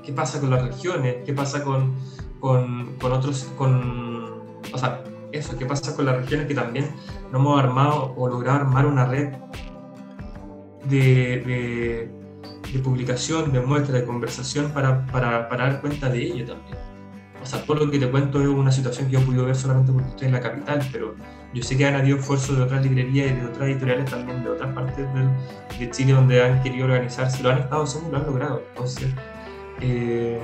¿Qué 0.03 0.13
pasa 0.13 0.39
con 0.39 0.49
las 0.49 0.63
regiones? 0.63 1.17
¿Qué 1.25 1.33
pasa 1.33 1.63
con, 1.63 1.95
con, 2.39 2.95
otros, 3.01 3.51
con, 3.57 4.43
o 4.73 4.77
sea, 4.77 5.03
eso, 5.31 5.57
qué 5.57 5.65
pasa 5.65 5.95
con 5.95 6.05
las 6.05 6.15
regiones 6.15 6.47
que 6.47 6.55
también 6.55 6.89
no 7.31 7.39
hemos 7.39 7.59
armado 7.59 8.13
o 8.17 8.27
logrado 8.27 8.61
armar 8.61 8.85
una 8.85 9.05
red 9.05 9.33
de, 10.85 12.09
de, 12.73 12.79
publicación, 12.79 13.51
de 13.51 13.59
muestra, 13.59 13.99
de 13.99 14.05
conversación 14.05 14.71
para, 14.71 15.05
para, 15.07 15.49
para, 15.49 15.69
dar 15.69 15.81
cuenta 15.81 16.09
de 16.09 16.23
ello 16.23 16.45
también. 16.45 16.90
O 17.41 17.45
sea, 17.45 17.63
todo 17.63 17.85
lo 17.85 17.91
que 17.91 17.97
te 17.97 18.09
cuento 18.09 18.41
es 18.41 18.47
una 18.47 18.71
situación 18.71 19.07
que 19.07 19.13
yo 19.13 19.19
he 19.19 19.23
podido 19.23 19.45
ver 19.45 19.55
solamente 19.55 19.91
porque 19.91 20.09
estoy 20.09 20.27
en 20.27 20.33
la 20.33 20.41
capital, 20.41 20.87
pero 20.91 21.15
yo 21.53 21.63
sé 21.63 21.75
que 21.75 21.85
han 21.85 21.95
habido 21.95 22.17
esfuerzos 22.17 22.55
de 22.55 22.63
otras 22.63 22.83
librerías 22.83 23.31
y 23.31 23.35
de 23.35 23.45
otras 23.45 23.69
editoriales 23.69 24.09
también 24.09 24.43
de 24.43 24.49
otras 24.49 24.73
partes 24.73 25.05
de 25.79 25.89
Chile 25.89 26.13
donde 26.13 26.43
han 26.43 26.61
querido 26.61 26.85
organizarse, 26.85 27.41
lo 27.41 27.49
han 27.49 27.59
estado 27.59 27.83
haciendo 27.83 28.09
y 28.09 28.11
lo 28.11 28.17
han 28.19 28.25
logrado. 28.25 28.63
Entonces, 28.69 29.09
eh, 29.81 30.39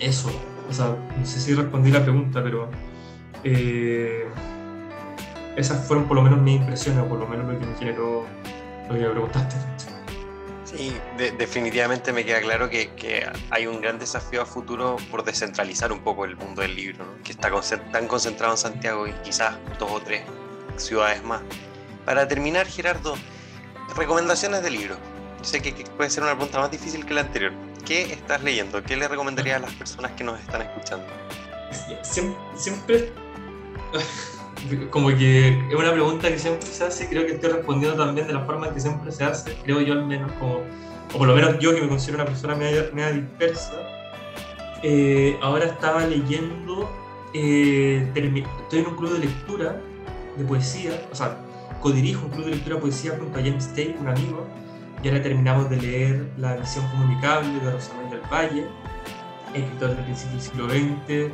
eso, 0.00 0.30
o 0.68 0.72
sea, 0.72 0.96
no 1.16 1.24
sé 1.24 1.40
si 1.40 1.54
respondí 1.54 1.90
la 1.90 2.02
pregunta, 2.02 2.42
pero 2.42 2.68
eh, 3.44 4.26
esas 5.56 5.86
fueron 5.86 6.06
por 6.06 6.16
lo 6.16 6.22
menos 6.22 6.40
mis 6.42 6.60
impresiones, 6.60 7.04
o 7.04 7.08
por 7.08 7.18
lo 7.18 7.26
menos 7.26 7.46
lo 7.46 7.58
que 7.58 7.66
me 7.66 7.74
generó 7.76 8.24
lo 8.88 8.94
que 8.94 9.00
me 9.00 9.10
preguntaste. 9.10 9.56
Sí, 10.76 10.94
definitivamente 11.38 12.12
me 12.12 12.24
queda 12.24 12.40
claro 12.40 12.68
que, 12.68 12.90
que, 12.94 13.26
hay 13.50 13.66
un 13.66 13.80
gran 13.80 13.98
desafío 13.98 14.42
a 14.42 14.46
futuro 14.46 14.96
por 15.10 15.24
descentralizar 15.24 15.90
un 15.90 16.00
poco 16.00 16.26
el 16.26 16.36
mundo 16.36 16.60
del 16.60 16.76
libro, 16.76 17.16
que 17.24 17.32
está 17.32 17.50
tan 17.92 18.06
concentrado 18.06 18.52
en 18.52 18.58
Santiago 18.58 19.06
y 19.06 19.12
quizás 19.24 19.56
dos 19.78 19.90
o 19.90 20.00
tres 20.00 20.22
ciudades 20.76 21.22
más. 21.22 21.40
Para 22.04 22.28
terminar, 22.28 22.66
Gerardo, 22.66 23.16
recomendaciones 23.96 24.62
de 24.62 24.70
libro. 24.70 24.96
Sé 25.42 25.62
que, 25.62 25.72
puede 25.96 26.10
ser 26.10 26.24
una 26.24 26.32
pregunta 26.32 26.58
más 26.58 26.70
difícil 26.70 27.06
que 27.06 27.14
la 27.14 27.22
anterior. 27.22 27.52
¿Qué 27.86 28.12
estás 28.12 28.42
leyendo? 28.42 28.82
¿Qué 28.82 28.96
le 28.96 29.08
recomendarías 29.08 29.56
a 29.56 29.60
las 29.60 29.72
personas 29.74 30.12
que 30.12 30.24
nos 30.24 30.38
están 30.40 30.62
escuchando? 30.62 31.06
siempre 32.54 33.12
como 34.90 35.08
que 35.08 35.48
es 35.48 35.74
una 35.74 35.92
pregunta 35.92 36.28
que 36.28 36.38
siempre 36.38 36.66
se 36.66 36.84
hace, 36.84 37.08
creo 37.08 37.26
que 37.26 37.32
estoy 37.32 37.52
respondiendo 37.52 37.96
también 37.96 38.26
de 38.26 38.32
la 38.32 38.44
forma 38.44 38.72
que 38.72 38.80
siempre 38.80 39.12
se 39.12 39.24
hace, 39.24 39.56
creo 39.64 39.80
yo 39.80 39.92
al 39.92 40.06
menos, 40.06 40.32
como, 40.32 40.60
o 41.14 41.18
por 41.18 41.26
lo 41.26 41.34
menos 41.34 41.58
yo 41.58 41.74
que 41.74 41.82
me 41.82 41.88
considero 41.88 42.22
una 42.22 42.26
persona 42.26 42.54
media, 42.54 42.82
dispersa, 43.12 43.74
eh, 44.82 45.38
ahora 45.42 45.66
estaba 45.66 46.06
leyendo, 46.06 46.90
eh, 47.34 48.08
estoy 48.14 48.80
en 48.80 48.86
un 48.86 48.96
club 48.96 49.12
de 49.12 49.18
lectura 49.20 49.80
de 50.36 50.44
poesía, 50.44 51.00
o 51.12 51.14
sea, 51.14 51.36
codirijo 51.80 52.26
un 52.26 52.32
club 52.32 52.44
de 52.46 52.50
lectura 52.52 52.76
de 52.76 52.82
poesía 52.82 53.16
junto 53.18 53.38
a 53.38 53.42
James 53.42 53.68
Tate, 53.68 53.96
un 54.00 54.08
amigo, 54.08 54.46
y 55.02 55.08
ahora 55.08 55.22
terminamos 55.22 55.70
de 55.70 55.76
leer 55.76 56.32
La 56.38 56.56
visión 56.56 56.86
comunicable 56.88 57.60
de 57.60 57.70
Rosamund 57.70 58.10
del 58.10 58.20
Valle, 58.32 58.66
escritor 59.54 59.94
del 59.94 60.04
principio 60.04 60.32
del 60.32 60.40
siglo 60.40 60.68
XX, 60.68 61.32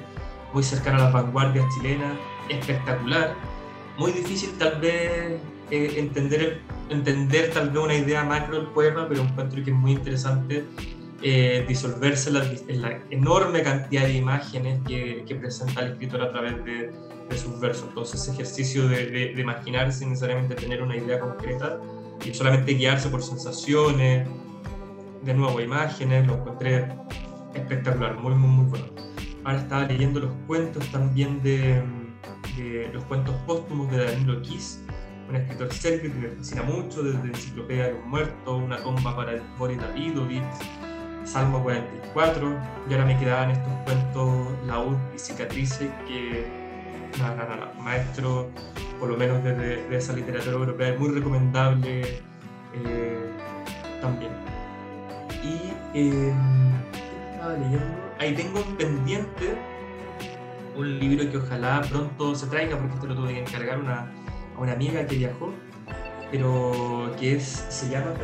muy 0.53 0.63
cercano 0.63 0.99
a 0.99 1.05
las 1.05 1.13
vanguardias 1.13 1.65
chilenas, 1.75 2.13
espectacular. 2.59 3.35
Muy 3.99 4.13
difícil 4.13 4.51
tal 4.59 4.81
vez 4.81 5.41
eh, 5.71 5.95
entender, 5.97 6.61
entender 6.89 7.51
tal 7.51 7.71
vez 7.71 7.83
una 7.83 7.95
idea 7.95 8.25
macro 8.25 8.57
del 8.57 8.67
poema, 8.69 9.09
pero 9.09 9.23
encuentro 9.23 9.63
que 9.63 9.71
es 9.71 9.77
muy 9.77 9.93
interesante 9.93 10.65
eh, 11.23 11.65
disolverse 11.69 12.31
en 12.69 12.83
la, 12.83 13.01
enorme 13.11 13.63
cantidad 13.63 14.03
de 14.03 14.15
imágenes 14.15 14.81
que, 14.87 15.25
que, 15.27 15.35
presenta 15.37 15.83
el 15.83 15.93
escritor 15.93 16.21
a 16.23 16.33
través 16.33 16.65
de, 16.65 16.91
de 17.31 17.39
sus 17.39 17.61
versos. 17.61 17.87
Entonces, 17.89 18.23
ese 18.23 18.33
ejercicio 18.33 18.89
de, 18.89 19.07
de, 19.07 19.35
de, 19.35 19.41
imaginar 19.41 19.93
sin 19.93 20.11
necesariamente 20.11 20.55
tener 20.57 20.83
una 20.83 20.97
idea 20.97 21.21
concreta 21.21 21.81
y 22.25 22.35
solamente 22.35 22.75
guiarse 22.75 23.09
por 23.09 23.23
sensaciones, 23.23 24.29
de 25.23 25.35
nuevo 25.35 25.61
imágenes, 25.61 26.27
lo 26.27 26.35
encontré 26.35 26.89
espectacular, 27.55 28.19
muy, 28.19 28.35
muy, 28.35 28.49
muy 28.49 28.65
bueno. 28.67 28.87
Ahora 29.45 29.59
estaba 29.59 29.85
leyendo 29.85 30.21
los 30.21 30.33
cuentos 30.47 30.85
también 30.89 31.43
de, 31.43 31.83
los 32.93 33.05
cuentos 33.05 33.35
póstumos 33.47 33.91
de 33.91 34.05
Danilo 34.05 34.41
Kiss, 34.43 34.81
un 35.29 35.37
escritor 35.37 35.73
serbio 35.73 36.13
que 36.13 36.19
me 36.19 36.29
fascina 36.29 36.63
mucho, 36.63 37.03
desde 37.03 37.29
Enciclopedia 37.29 37.89
de 37.89 37.95
un 37.95 38.11
Muerto, 38.11 38.57
Una 38.57 38.77
tumba 38.79 39.17
para 39.17 39.43
Boris 39.59 39.79
Davidovich, 39.79 40.43
Salmo 41.25 41.63
44, 41.63 42.59
y 42.89 42.93
ahora 42.93 43.07
me 43.07 43.19
quedaban 43.19 43.51
estos 43.51 43.73
cuentos 43.85 44.47
Laúd 44.67 44.97
y 45.15 45.19
Cicatrices 45.19 45.91
que, 46.07 46.47
nada, 47.19 47.37
nada, 47.37 47.57
nada, 47.57 47.73
maestro, 47.81 48.51
por 48.99 49.09
lo 49.09 49.17
menos 49.17 49.43
desde 49.43 49.89
de 49.89 49.97
esa 49.97 50.13
literatura 50.13 50.53
europea, 50.53 50.89
es 50.91 51.01
muy 51.01 51.11
recomendable 51.11 52.21
eh, 52.75 53.31
también. 54.01 54.33
Y 55.43 55.73
eh, 55.95 56.33
estaba 57.33 57.55
leyendo 57.55 58.03
ahí 58.23 58.35
tengo 58.35 58.61
pendiente 58.79 59.57
un 60.77 60.99
libro 60.99 61.31
que 61.31 61.37
ojalá 61.37 61.83
pronto 61.89 62.35
se 62.35 62.47
traiga, 62.47 62.77
porque 62.77 62.95
este 62.95 63.07
lo 63.07 63.15
tuve 63.15 63.35
que 63.35 63.41
encargar 63.41 63.79
una, 63.79 64.13
a 64.57 64.61
una 64.61 64.73
amiga 64.73 65.07
que 65.07 65.17
viajó, 65.17 65.53
pero 66.31 67.11
que 67.19 67.35
es, 67.37 67.67
se 67.69 67.91
llama, 67.91 68.15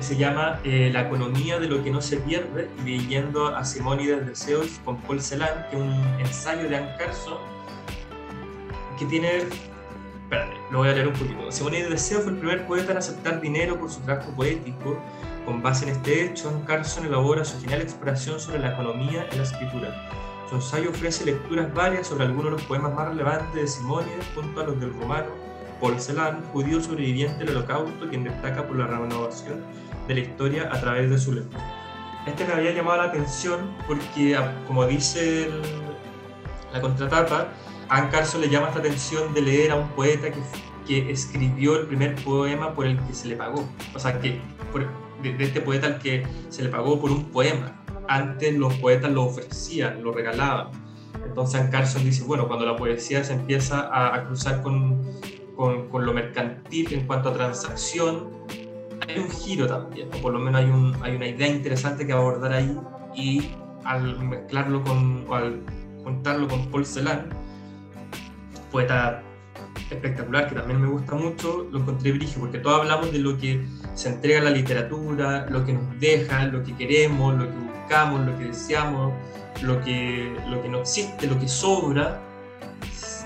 se 0.00 0.16
llama 0.16 0.60
eh, 0.64 0.90
La 0.92 1.02
economía 1.02 1.58
de 1.58 1.66
lo 1.66 1.82
que 1.82 1.90
no 1.90 2.00
se 2.00 2.18
pierde, 2.18 2.68
leyendo 2.84 3.48
a 3.48 3.64
Simónides 3.64 4.26
de 4.26 4.36
Zeus 4.36 4.80
con 4.84 4.98
Paul 4.98 5.20
Celan, 5.20 5.66
que 5.70 5.76
es 5.76 5.82
un 5.82 6.20
ensayo 6.20 6.68
de 6.68 6.76
Anne 6.76 6.94
Carson, 6.98 7.38
que 8.98 9.06
tiene 9.06 9.42
Espérate, 10.28 10.58
lo 10.70 10.80
voy 10.80 10.88
a 10.90 10.92
leer 10.92 11.08
un 11.08 11.14
poquito. 11.14 11.50
Simónides 11.50 11.88
de 11.88 11.96
Zeus 11.96 12.22
fue 12.22 12.32
el 12.32 12.38
primer 12.38 12.66
poeta 12.66 12.92
en 12.92 12.98
aceptar 12.98 13.40
dinero 13.40 13.80
por 13.80 13.90
su 13.90 13.98
trabajo 14.00 14.30
poético. 14.32 15.00
Con 15.48 15.62
base 15.62 15.86
en 15.86 15.92
este 15.92 16.26
hecho, 16.26 16.62
Carson 16.66 17.06
elabora 17.06 17.42
su 17.42 17.58
genial 17.58 17.80
exploración 17.80 18.38
sobre 18.38 18.58
la 18.58 18.72
economía 18.72 19.26
y 19.32 19.36
la 19.36 19.44
escritura. 19.44 20.10
Su 20.46 20.56
ensayo 20.56 20.90
ofrece 20.90 21.24
lecturas 21.24 21.72
varias 21.72 22.08
sobre 22.08 22.26
algunos 22.26 22.44
de 22.44 22.50
los 22.50 22.62
poemas 22.64 22.92
más 22.92 23.08
relevantes 23.08 23.54
de 23.54 23.66
Simónides, 23.66 24.26
junto 24.34 24.60
a 24.60 24.64
los 24.64 24.78
del 24.78 24.92
romano 24.92 25.28
Paul 25.80 25.98
Celan, 25.98 26.44
judío 26.52 26.82
sobreviviente 26.82 27.46
del 27.46 27.56
holocausto, 27.56 28.10
quien 28.10 28.24
destaca 28.24 28.66
por 28.66 28.76
la 28.76 28.88
renovación 28.88 29.64
de 30.06 30.14
la 30.16 30.20
historia 30.20 30.68
a 30.70 30.78
través 30.82 31.08
de 31.08 31.16
su 31.16 31.32
lectura. 31.32 31.64
Este 32.26 32.44
me 32.44 32.52
había 32.52 32.72
llamado 32.72 32.98
la 32.98 33.04
atención 33.04 33.74
porque, 33.86 34.38
como 34.66 34.84
dice 34.84 35.48
la 36.74 36.82
contratapa, 36.82 37.48
Anne 37.88 38.10
Carson 38.10 38.42
le 38.42 38.50
llama 38.50 38.68
esta 38.68 38.80
atención 38.80 39.32
de 39.32 39.40
leer 39.40 39.70
a 39.70 39.76
un 39.76 39.88
poeta 39.92 40.28
que 40.86 41.10
escribió 41.10 41.80
el 41.80 41.86
primer 41.86 42.16
poema 42.16 42.74
por 42.74 42.84
el 42.84 42.98
que 43.06 43.14
se 43.14 43.28
le 43.28 43.36
pagó. 43.36 43.66
O 43.94 43.98
sea, 43.98 44.20
que 44.20 44.42
de, 45.22 45.36
este 45.44 45.60
poeta 45.60 45.86
al 45.86 45.98
que 45.98 46.26
se 46.48 46.62
le 46.62 46.68
pagó 46.68 47.00
por 47.00 47.10
un 47.10 47.24
poema. 47.26 47.84
Antes 48.08 48.54
los 48.54 48.74
poetas 48.74 49.10
lo 49.12 49.24
ofrecían, 49.24 50.02
lo 50.02 50.12
regalaban. 50.12 50.68
Entonces 51.24 51.68
Carson 51.70 52.04
dice, 52.04 52.24
bueno, 52.24 52.46
cuando 52.46 52.64
la 52.64 52.76
poesía 52.76 53.22
se 53.24 53.34
empieza 53.34 53.88
a, 53.92 54.24
cruzar 54.26 54.62
con, 54.62 55.02
con, 55.56 55.88
con, 55.88 56.06
lo 56.06 56.12
mercantil 56.12 56.92
en 56.92 57.06
cuanto 57.06 57.30
a 57.30 57.32
transacción, 57.32 58.30
hay 59.06 59.18
un 59.18 59.30
giro 59.30 59.66
también, 59.66 60.08
o 60.14 60.18
por 60.18 60.32
lo 60.32 60.38
menos 60.38 60.60
hay, 60.60 60.70
un, 60.70 60.96
hay 61.02 61.16
una 61.16 61.26
idea 61.26 61.48
interesante 61.48 62.06
que 62.06 62.12
abordar 62.12 62.52
ahí 62.52 62.76
y 63.14 63.50
al 63.84 64.18
mezclarlo 64.22 64.82
con, 64.84 65.24
o 65.28 65.34
al 65.34 65.62
juntarlo 66.02 66.48
con 66.48 66.66
Paul 66.70 66.86
Celan, 66.86 67.28
poeta 68.70 69.22
espectacular 69.90 70.48
que 70.48 70.54
también 70.54 70.80
me 70.80 70.88
gusta 70.88 71.14
mucho, 71.14 71.66
lo 71.70 71.80
encontré 71.80 72.12
brillo, 72.12 72.40
porque 72.40 72.58
todos 72.58 72.80
hablamos 72.80 73.12
de 73.12 73.18
lo 73.18 73.38
que 73.38 73.64
se 73.94 74.08
entrega 74.08 74.38
en 74.38 74.44
la 74.44 74.50
literatura, 74.50 75.46
lo 75.48 75.64
que 75.64 75.72
nos 75.72 76.00
deja, 76.00 76.46
lo 76.46 76.62
que 76.62 76.76
queremos, 76.76 77.34
lo 77.34 77.46
que 77.46 77.56
buscamos, 77.56 78.26
lo 78.26 78.38
que 78.38 78.44
deseamos, 78.44 79.12
lo 79.62 79.80
que, 79.82 80.36
lo 80.48 80.62
que 80.62 80.68
no 80.68 80.80
existe, 80.80 81.26
lo 81.26 81.38
que 81.38 81.48
sobra. 81.48 82.20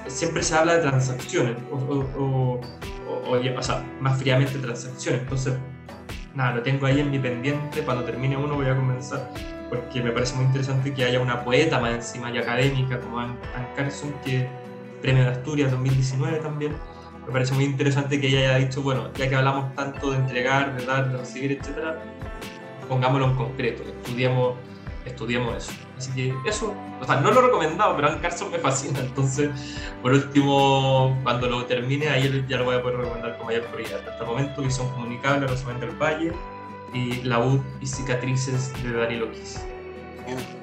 Siempre 0.07 0.42
se 0.42 0.55
habla 0.55 0.75
de 0.75 0.83
transacciones, 0.83 1.57
o, 1.70 1.77
o, 1.77 2.61
o, 3.09 3.59
o 3.59 3.62
sea, 3.62 3.85
más 4.01 4.18
fríamente 4.18 4.59
transacciones. 4.59 5.22
Entonces, 5.22 5.55
nada, 6.35 6.57
lo 6.57 6.62
tengo 6.62 6.87
ahí 6.87 7.01
en 7.01 7.11
mi 7.11 7.18
pendiente. 7.18 7.83
Cuando 7.83 8.05
termine 8.05 8.37
uno 8.37 8.55
voy 8.55 8.66
a 8.66 8.77
comenzar, 8.77 9.31
porque 9.68 10.03
me 10.03 10.11
parece 10.11 10.35
muy 10.35 10.44
interesante 10.44 10.92
que 10.92 11.05
haya 11.05 11.20
una 11.20 11.44
poeta 11.44 11.79
más 11.81 11.94
encima 11.94 12.31
y 12.31 12.38
académica 12.38 13.01
como 13.01 13.20
Anne 13.20 13.37
Carson 13.77 14.12
que 14.25 14.48
Premio 15.03 15.25
de 15.25 15.31
Asturias 15.31 15.71
2019 15.73 16.38
también. 16.38 16.77
Me 17.27 17.33
parece 17.33 17.55
muy 17.55 17.65
interesante 17.65 18.21
que 18.21 18.29
ella 18.29 18.38
haya 18.38 18.67
dicho, 18.67 18.83
bueno, 18.83 19.12
ya 19.15 19.29
que 19.29 19.35
hablamos 19.35 19.75
tanto 19.75 20.12
de 20.12 20.19
entregar, 20.19 20.77
de 20.77 20.87
dar, 20.87 21.11
de 21.11 21.19
recibir, 21.19 21.53
etcétera, 21.53 22.01
pongámoslo 22.88 23.27
en 23.27 23.37
concreto, 23.37 23.83
estudiemos, 23.83 24.55
estudiemos 25.05 25.57
eso. 25.57 25.73
Así 25.97 26.11
que 26.12 26.35
eso, 26.49 26.75
o 27.01 27.05
sea, 27.05 27.21
no 27.21 27.31
lo 27.31 27.41
he 27.41 27.43
recomendado, 27.45 27.95
pero 27.95 28.09
Anne 28.09 28.21
Carson 28.21 28.51
me 28.51 28.59
fascina, 28.59 28.99
entonces, 28.99 29.51
por 30.03 30.12
último, 30.12 31.17
cuando 31.23 31.49
lo 31.49 31.65
termine, 31.67 32.09
ahí 32.09 32.45
ya 32.49 32.57
lo 32.57 32.65
voy 32.65 32.77
a 32.77 32.83
poder 32.83 32.99
recomendar 32.99 33.37
con 33.38 33.47
mayor 33.47 33.65
prioridad. 33.67 34.01
Hasta 34.09 34.25
el 34.25 34.27
momento, 34.27 34.62
Visión 34.62 34.88
Comunicable, 34.91 35.47
Rosamund 35.47 35.81
del 35.81 35.91
Valle 35.91 36.33
y 36.93 37.23
La 37.23 37.38
U 37.38 37.62
y 37.81 37.87
Cicatrices 37.87 38.73
de 38.83 38.93
Daniel 38.93 39.25
Oquis. 39.25 39.61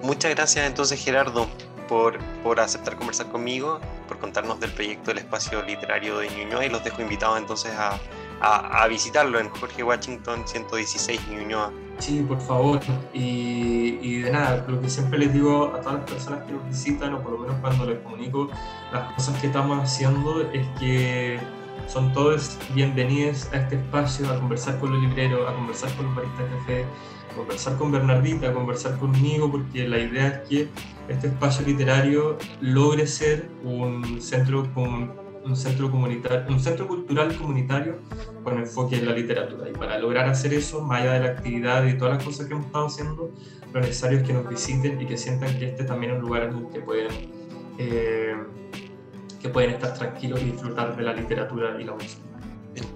Muchas 0.04 0.34
gracias 0.36 0.65
entonces 0.65 1.04
Gerardo 1.04 1.47
por, 1.89 2.19
por 2.43 2.60
aceptar 2.60 2.95
conversar 2.95 3.28
conmigo 3.30 3.80
por 4.08 4.19
contarnos 4.19 4.60
del 4.60 4.71
proyecto 4.71 5.12
del 5.12 5.17
espacio 5.17 5.62
literario 5.63 6.19
de 6.19 6.30
Ñuñoa 6.30 6.65
y 6.65 6.69
los 6.69 6.84
dejo 6.84 7.02
invitados 7.02 7.38
entonces 7.38 7.73
a, 7.75 7.99
a, 8.41 8.88
visitarlo 8.88 9.39
en 9.39 9.49
Jorge 9.49 9.84
Washington 9.84 10.43
116 10.45 11.28
Ñuñoa. 11.30 11.71
Sí, 11.97 12.23
por 12.28 12.39
favor. 12.39 12.80
Y, 13.13 13.99
y, 14.02 14.21
de 14.21 14.32
nada, 14.32 14.65
lo 14.67 14.80
que 14.80 14.89
siempre 14.89 15.19
les 15.19 15.34
digo 15.34 15.73
a 15.75 15.82
todas 15.82 15.99
las 15.99 16.10
personas 16.10 16.45
que 16.45 16.54
nos 16.54 16.65
visitan, 16.67 17.13
o 17.13 17.21
por 17.21 17.34
lo 17.34 17.39
menos 17.39 17.58
cuando 17.60 17.86
les 17.86 17.99
comunico 17.99 18.49
las 18.93 19.13
cosas 19.13 19.39
que 19.41 19.47
estamos 19.47 19.84
haciendo, 19.84 20.49
es 20.54 20.65
que 20.80 21.39
son 21.87 22.13
todos 22.13 22.57
bienvenidos 22.73 23.49
a 23.53 23.57
este 23.57 23.75
espacio, 23.75 24.29
a 24.29 24.39
conversar 24.39 24.79
con 24.79 24.91
los 24.91 25.01
libreros, 25.01 25.49
a 25.49 25.53
conversar 25.53 25.91
con 25.95 26.05
los 26.05 26.15
baristas 26.15 26.49
de 26.49 26.57
café, 26.57 26.85
a 27.31 27.35
conversar 27.35 27.77
con 27.77 27.91
Bernardita, 27.91 28.49
a 28.49 28.53
conversar 28.53 28.97
conmigo, 28.97 29.51
porque 29.51 29.87
la 29.87 29.99
idea 29.99 30.27
es 30.27 30.49
que 30.49 30.67
este 31.07 31.27
espacio 31.27 31.65
literario 31.65 32.37
logre 32.61 33.07
ser 33.07 33.49
un 33.63 34.21
centro 34.21 34.71
común 34.73 35.11
un 35.43 35.55
centro, 35.55 35.89
comunitario, 35.89 36.45
un 36.49 36.59
centro 36.59 36.87
cultural 36.87 37.35
comunitario 37.35 37.99
con 38.43 38.57
enfoque 38.57 38.97
en 38.97 39.05
la 39.05 39.13
literatura. 39.13 39.69
Y 39.69 39.73
para 39.73 39.97
lograr 39.97 40.27
hacer 40.27 40.53
eso, 40.53 40.81
más 40.81 41.01
allá 41.01 41.13
de 41.13 41.19
la 41.19 41.25
actividad 41.27 41.85
y 41.85 41.97
todas 41.97 42.15
las 42.15 42.23
cosas 42.23 42.47
que 42.47 42.53
hemos 42.53 42.65
estado 42.65 42.87
haciendo, 42.87 43.31
lo 43.73 43.79
necesario 43.79 44.19
es 44.19 44.27
que 44.27 44.33
nos 44.33 44.47
visiten 44.49 45.01
y 45.01 45.05
que 45.05 45.17
sientan 45.17 45.57
que 45.57 45.69
este 45.69 45.83
también 45.83 46.13
es 46.13 46.19
un 46.19 46.25
lugar 46.25 46.43
en 46.43 46.57
el 46.57 46.69
que 46.69 46.79
pueden, 46.81 47.11
eh, 47.77 48.35
que 49.39 49.49
pueden 49.49 49.71
estar 49.71 49.93
tranquilos 49.93 50.41
y 50.41 50.52
disfrutar 50.52 50.95
de 50.95 51.04
la 51.04 51.13
literatura 51.13 51.80
y 51.80 51.84
la 51.84 51.93
música. 51.93 52.21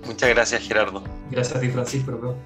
Muchas 0.06 0.30
gracias, 0.30 0.62
Gerardo. 0.62 1.04
Gracias 1.32 1.58
a 1.58 1.60
ti, 1.60 1.70
Francisco. 1.70 2.38